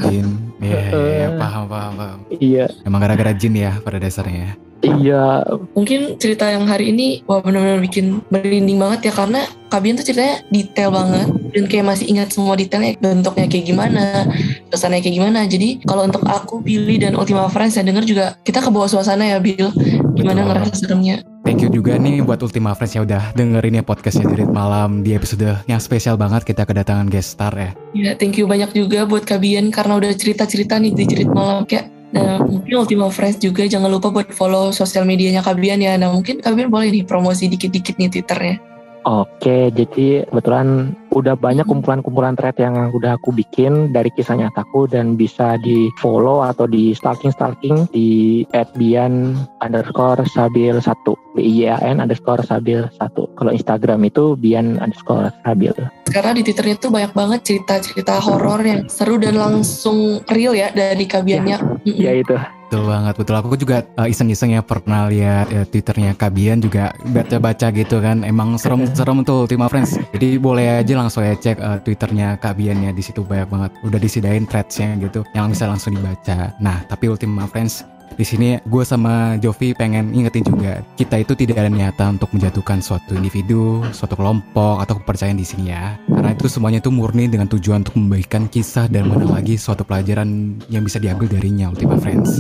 Iya, 0.61 0.81
iya, 0.93 1.27
paham, 1.35 1.65
paham, 1.67 1.93
paham. 1.97 2.19
Iya. 2.37 2.65
Emang 2.85 3.01
gara-gara 3.01 3.33
jin 3.33 3.57
ya 3.57 3.81
pada 3.81 3.97
dasarnya. 3.97 4.55
Iya. 4.85 5.41
Mungkin 5.73 6.21
cerita 6.21 6.45
yang 6.45 6.69
hari 6.69 6.93
ini 6.93 7.25
wah 7.25 7.41
benar-benar 7.41 7.81
bikin 7.81 8.21
merinding 8.29 8.77
banget 8.77 9.09
ya 9.09 9.13
karena 9.17 9.41
Kabian 9.65 9.97
tuh 9.97 10.05
ceritanya 10.05 10.45
detail 10.53 10.93
banget 10.93 11.27
dan 11.51 11.63
kayak 11.65 11.85
masih 11.89 12.05
ingat 12.07 12.29
semua 12.31 12.53
detailnya 12.53 12.95
bentuknya 13.01 13.49
kayak 13.49 13.65
gimana, 13.65 14.29
suasananya 14.71 15.01
kayak 15.05 15.15
gimana. 15.21 15.39
Jadi 15.45 15.69
kalau 15.85 16.03
untuk 16.07 16.23
aku, 16.25 16.61
Billy 16.61 16.97
dan 16.97 17.13
Ultima 17.17 17.47
Friends 17.51 17.77
saya 17.77 17.85
dengar 17.85 18.03
juga 18.07 18.35
kita 18.41 18.61
ke 18.63 18.69
bawah 18.69 18.89
suasana 18.89 19.25
ya 19.25 19.37
Bill. 19.41 19.69
Gimana 20.15 20.43
Betul. 20.43 20.49
ngerasa 20.51 20.73
seremnya? 20.75 21.15
Thank 21.45 21.61
you 21.61 21.69
juga 21.69 22.01
nih 22.01 22.25
buat 22.25 22.41
Ultima 22.41 22.73
Friends 22.73 22.97
yang 22.97 23.05
udah 23.05 23.35
dengerin 23.37 23.77
ya 23.77 23.83
podcastnya 23.85 24.25
Jerit 24.25 24.49
Malam 24.49 25.05
di 25.05 25.13
episode 25.13 25.61
yang 25.69 25.77
spesial 25.77 26.17
banget 26.17 26.41
kita 26.41 26.65
kedatangan 26.65 27.05
guest 27.05 27.37
star 27.37 27.53
ya. 27.53 27.71
Iya, 27.93 28.11
thank 28.17 28.41
you 28.41 28.49
banyak 28.49 28.73
juga 28.73 29.05
buat 29.05 29.29
Kabian 29.29 29.69
karena 29.69 30.01
udah 30.01 30.11
cerita-cerita 30.17 30.81
nih 30.81 30.97
di 30.97 31.03
Jerit 31.05 31.29
Malam 31.29 31.69
kayak 31.69 31.93
Nah, 32.15 32.39
mungkin 32.39 32.79
Ultima 32.79 33.11
Friends 33.11 33.43
juga 33.43 33.67
jangan 33.67 33.91
lupa 33.91 34.07
buat 34.07 34.31
follow 34.31 34.71
sosial 34.71 35.03
medianya 35.03 35.43
Kabian 35.43 35.83
ya. 35.83 35.99
Nah, 35.99 36.15
mungkin 36.15 36.39
Kabian 36.39 36.71
boleh 36.71 36.87
nih 36.87 37.03
promosi 37.03 37.51
dikit-dikit 37.51 37.99
nih 37.99 38.07
Twitternya. 38.07 38.74
Oke, 39.05 39.69
jadi 39.69 40.25
kebetulan 40.25 40.97
udah 41.13 41.37
banyak 41.37 41.69
kumpulan-kumpulan 41.69 42.33
thread 42.33 42.57
yang 42.57 42.89
udah 42.89 43.21
aku 43.21 43.29
bikin 43.29 43.93
dari 43.93 44.09
kisah 44.09 44.33
nyataku 44.33 44.89
dan 44.89 45.13
bisa 45.13 45.61
di 45.61 45.93
follow 46.01 46.41
atau 46.41 46.65
di 46.65 46.89
stalking 46.97 47.29
stalking 47.29 47.85
di 47.93 48.41
@bian 48.73 49.37
underscore 49.61 50.25
sabil 50.33 50.81
satu 50.81 51.13
b 51.37 51.45
i 51.45 51.69
a 51.69 51.77
n 51.85 52.01
underscore 52.01 52.41
sabil 52.49 52.89
satu. 52.97 53.29
Kalau 53.37 53.53
Instagram 53.53 54.01
itu 54.09 54.33
bian 54.41 54.81
underscore 54.81 55.29
sabil. 55.45 55.77
Karena 56.09 56.33
di 56.33 56.41
Twitternya 56.41 56.75
tuh 56.81 56.89
banyak 56.89 57.13
banget 57.13 57.39
cerita-cerita 57.45 58.17
horor 58.25 58.65
yang 58.65 58.89
seru 58.89 59.21
dan 59.21 59.37
langsung 59.37 60.25
real 60.33 60.57
ya 60.57 60.73
dari 60.73 61.05
kabiannya. 61.05 61.85
Ya, 61.85 61.93
ya 61.93 62.11
itu. 62.25 62.33
Betul 62.65 62.89
banget, 62.89 63.13
betul. 63.13 63.35
Aku 63.37 63.55
juga 63.55 63.77
uh, 63.95 64.09
iseng-iseng 64.09 64.57
ya 64.57 64.61
pernah 64.65 65.05
lihat 65.05 65.53
ya, 65.53 65.63
Twitternya 65.69 66.17
Kabian 66.17 66.59
juga 66.59 66.97
baca-baca 67.13 67.69
gitu 67.69 68.01
kan. 68.01 68.25
Emang 68.25 68.57
serem-serem 68.57 69.21
tuh 69.21 69.45
Ultima 69.45 69.69
Friends. 69.69 70.01
Jadi 70.11 70.41
boleh 70.41 70.81
aja 70.81 70.93
langsung 70.97 71.21
ya 71.21 71.37
cek 71.37 71.61
uh, 71.61 71.77
Twitternya 71.85 72.41
Kabian 72.41 72.81
ya. 72.81 72.91
Di 72.91 73.05
situ 73.05 73.21
banyak 73.21 73.47
banget. 73.47 73.71
Udah 73.85 73.99
disediain 74.01 74.49
threadsnya 74.49 74.97
gitu 74.97 75.21
yang 75.37 75.53
bisa 75.53 75.69
langsung 75.69 75.93
dibaca. 75.93 76.57
Nah, 76.57 76.81
tapi 76.89 77.05
Ultima 77.05 77.45
Friends 77.45 77.85
di 78.15 78.25
sini 78.25 78.49
gue 78.63 78.83
sama 78.87 79.35
Jovi 79.39 79.75
pengen 79.75 80.15
ingetin 80.15 80.47
juga 80.47 80.79
kita 80.95 81.19
itu 81.19 81.35
tidak 81.35 81.61
ada 81.61 81.69
niatan 81.71 82.15
untuk 82.15 82.31
menjatuhkan 82.31 82.79
suatu 82.79 83.15
individu, 83.15 83.83
suatu 83.91 84.15
kelompok 84.15 84.79
atau 84.81 84.99
kepercayaan 85.03 85.35
di 85.35 85.47
sini 85.47 85.75
ya. 85.75 85.99
Karena 86.07 86.31
itu 86.31 86.47
semuanya 86.47 86.79
itu 86.79 86.91
murni 86.91 87.27
dengan 87.27 87.51
tujuan 87.51 87.83
untuk 87.83 87.99
membaikkan 87.99 88.47
kisah 88.47 88.87
dan 88.87 89.11
mana 89.11 89.27
lagi 89.27 89.59
suatu 89.59 89.83
pelajaran 89.83 90.59
yang 90.71 90.87
bisa 90.87 90.97
diambil 90.97 91.27
darinya 91.27 91.71
Ultima 91.71 91.99
Friends. 91.99 92.39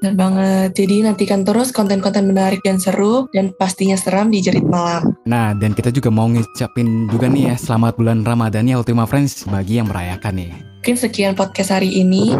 Benar 0.00 0.14
banget. 0.14 0.68
Jadi 0.78 1.02
nantikan 1.02 1.42
terus 1.42 1.74
konten-konten 1.74 2.30
menarik 2.30 2.62
dan 2.62 2.78
seru 2.78 3.26
dan 3.34 3.50
pastinya 3.56 3.98
seram 3.98 4.30
di 4.30 4.38
Jerit 4.38 4.62
Malam. 4.62 5.18
Nah, 5.26 5.56
dan 5.56 5.74
kita 5.74 5.90
juga 5.90 6.12
mau 6.12 6.30
ngucapin 6.30 7.10
juga 7.10 7.26
nih 7.26 7.50
ya 7.50 7.56
selamat 7.58 7.98
bulan 7.98 8.22
Ramadan 8.22 8.70
ya 8.70 8.78
Ultima 8.78 9.08
Friends 9.08 9.42
bagi 9.50 9.82
yang 9.82 9.90
merayakan 9.90 10.38
nih. 10.38 10.75
Mungkin 10.86 11.02
sekian 11.02 11.34
podcast 11.34 11.74
hari 11.74 11.98
ini. 11.98 12.30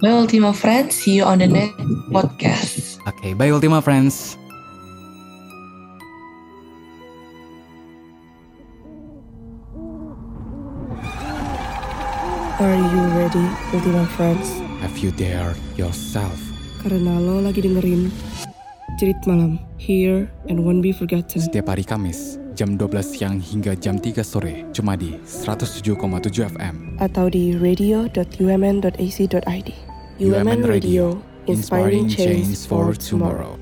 Bye 0.00 0.16
Ultima 0.16 0.56
Friends, 0.56 0.96
see 0.96 1.20
you 1.20 1.24
on 1.28 1.36
the 1.36 1.44
next 1.44 1.76
podcast. 2.08 2.96
Oke, 3.04 3.12
okay, 3.12 3.32
bye 3.36 3.52
Ultima 3.52 3.84
Friends. 3.84 4.40
Are 12.56 12.72
you 12.72 13.02
ready, 13.20 13.44
Ultima 13.76 14.08
Friends? 14.16 14.48
Have 14.80 14.96
you 15.04 15.12
dared 15.12 15.60
yourself? 15.76 16.40
Karena 16.80 17.20
lo 17.20 17.44
lagi 17.44 17.60
dengerin 17.60 18.08
Cerit 18.96 19.20
Malam, 19.28 19.60
Here 19.76 20.24
and 20.48 20.64
Won't 20.64 20.80
Be 20.80 20.96
Forgotten. 20.96 21.36
Setiap 21.36 21.68
hari 21.68 21.84
Kamis, 21.84 22.39
jam 22.60 22.76
12 22.76 23.00
siang 23.00 23.40
hingga 23.40 23.72
jam 23.72 23.96
3 23.96 24.20
sore 24.20 24.68
cuma 24.76 24.92
di 24.92 25.16
107,7 25.24 26.52
FM 26.52 27.00
atau 27.00 27.32
di 27.32 27.56
radio.umn.ac.id. 27.56 29.68
UMN 30.20 30.60
Radio, 30.68 31.16
inspiring 31.48 32.04
change 32.04 32.52
for 32.68 32.92
tomorrow. 32.92 33.56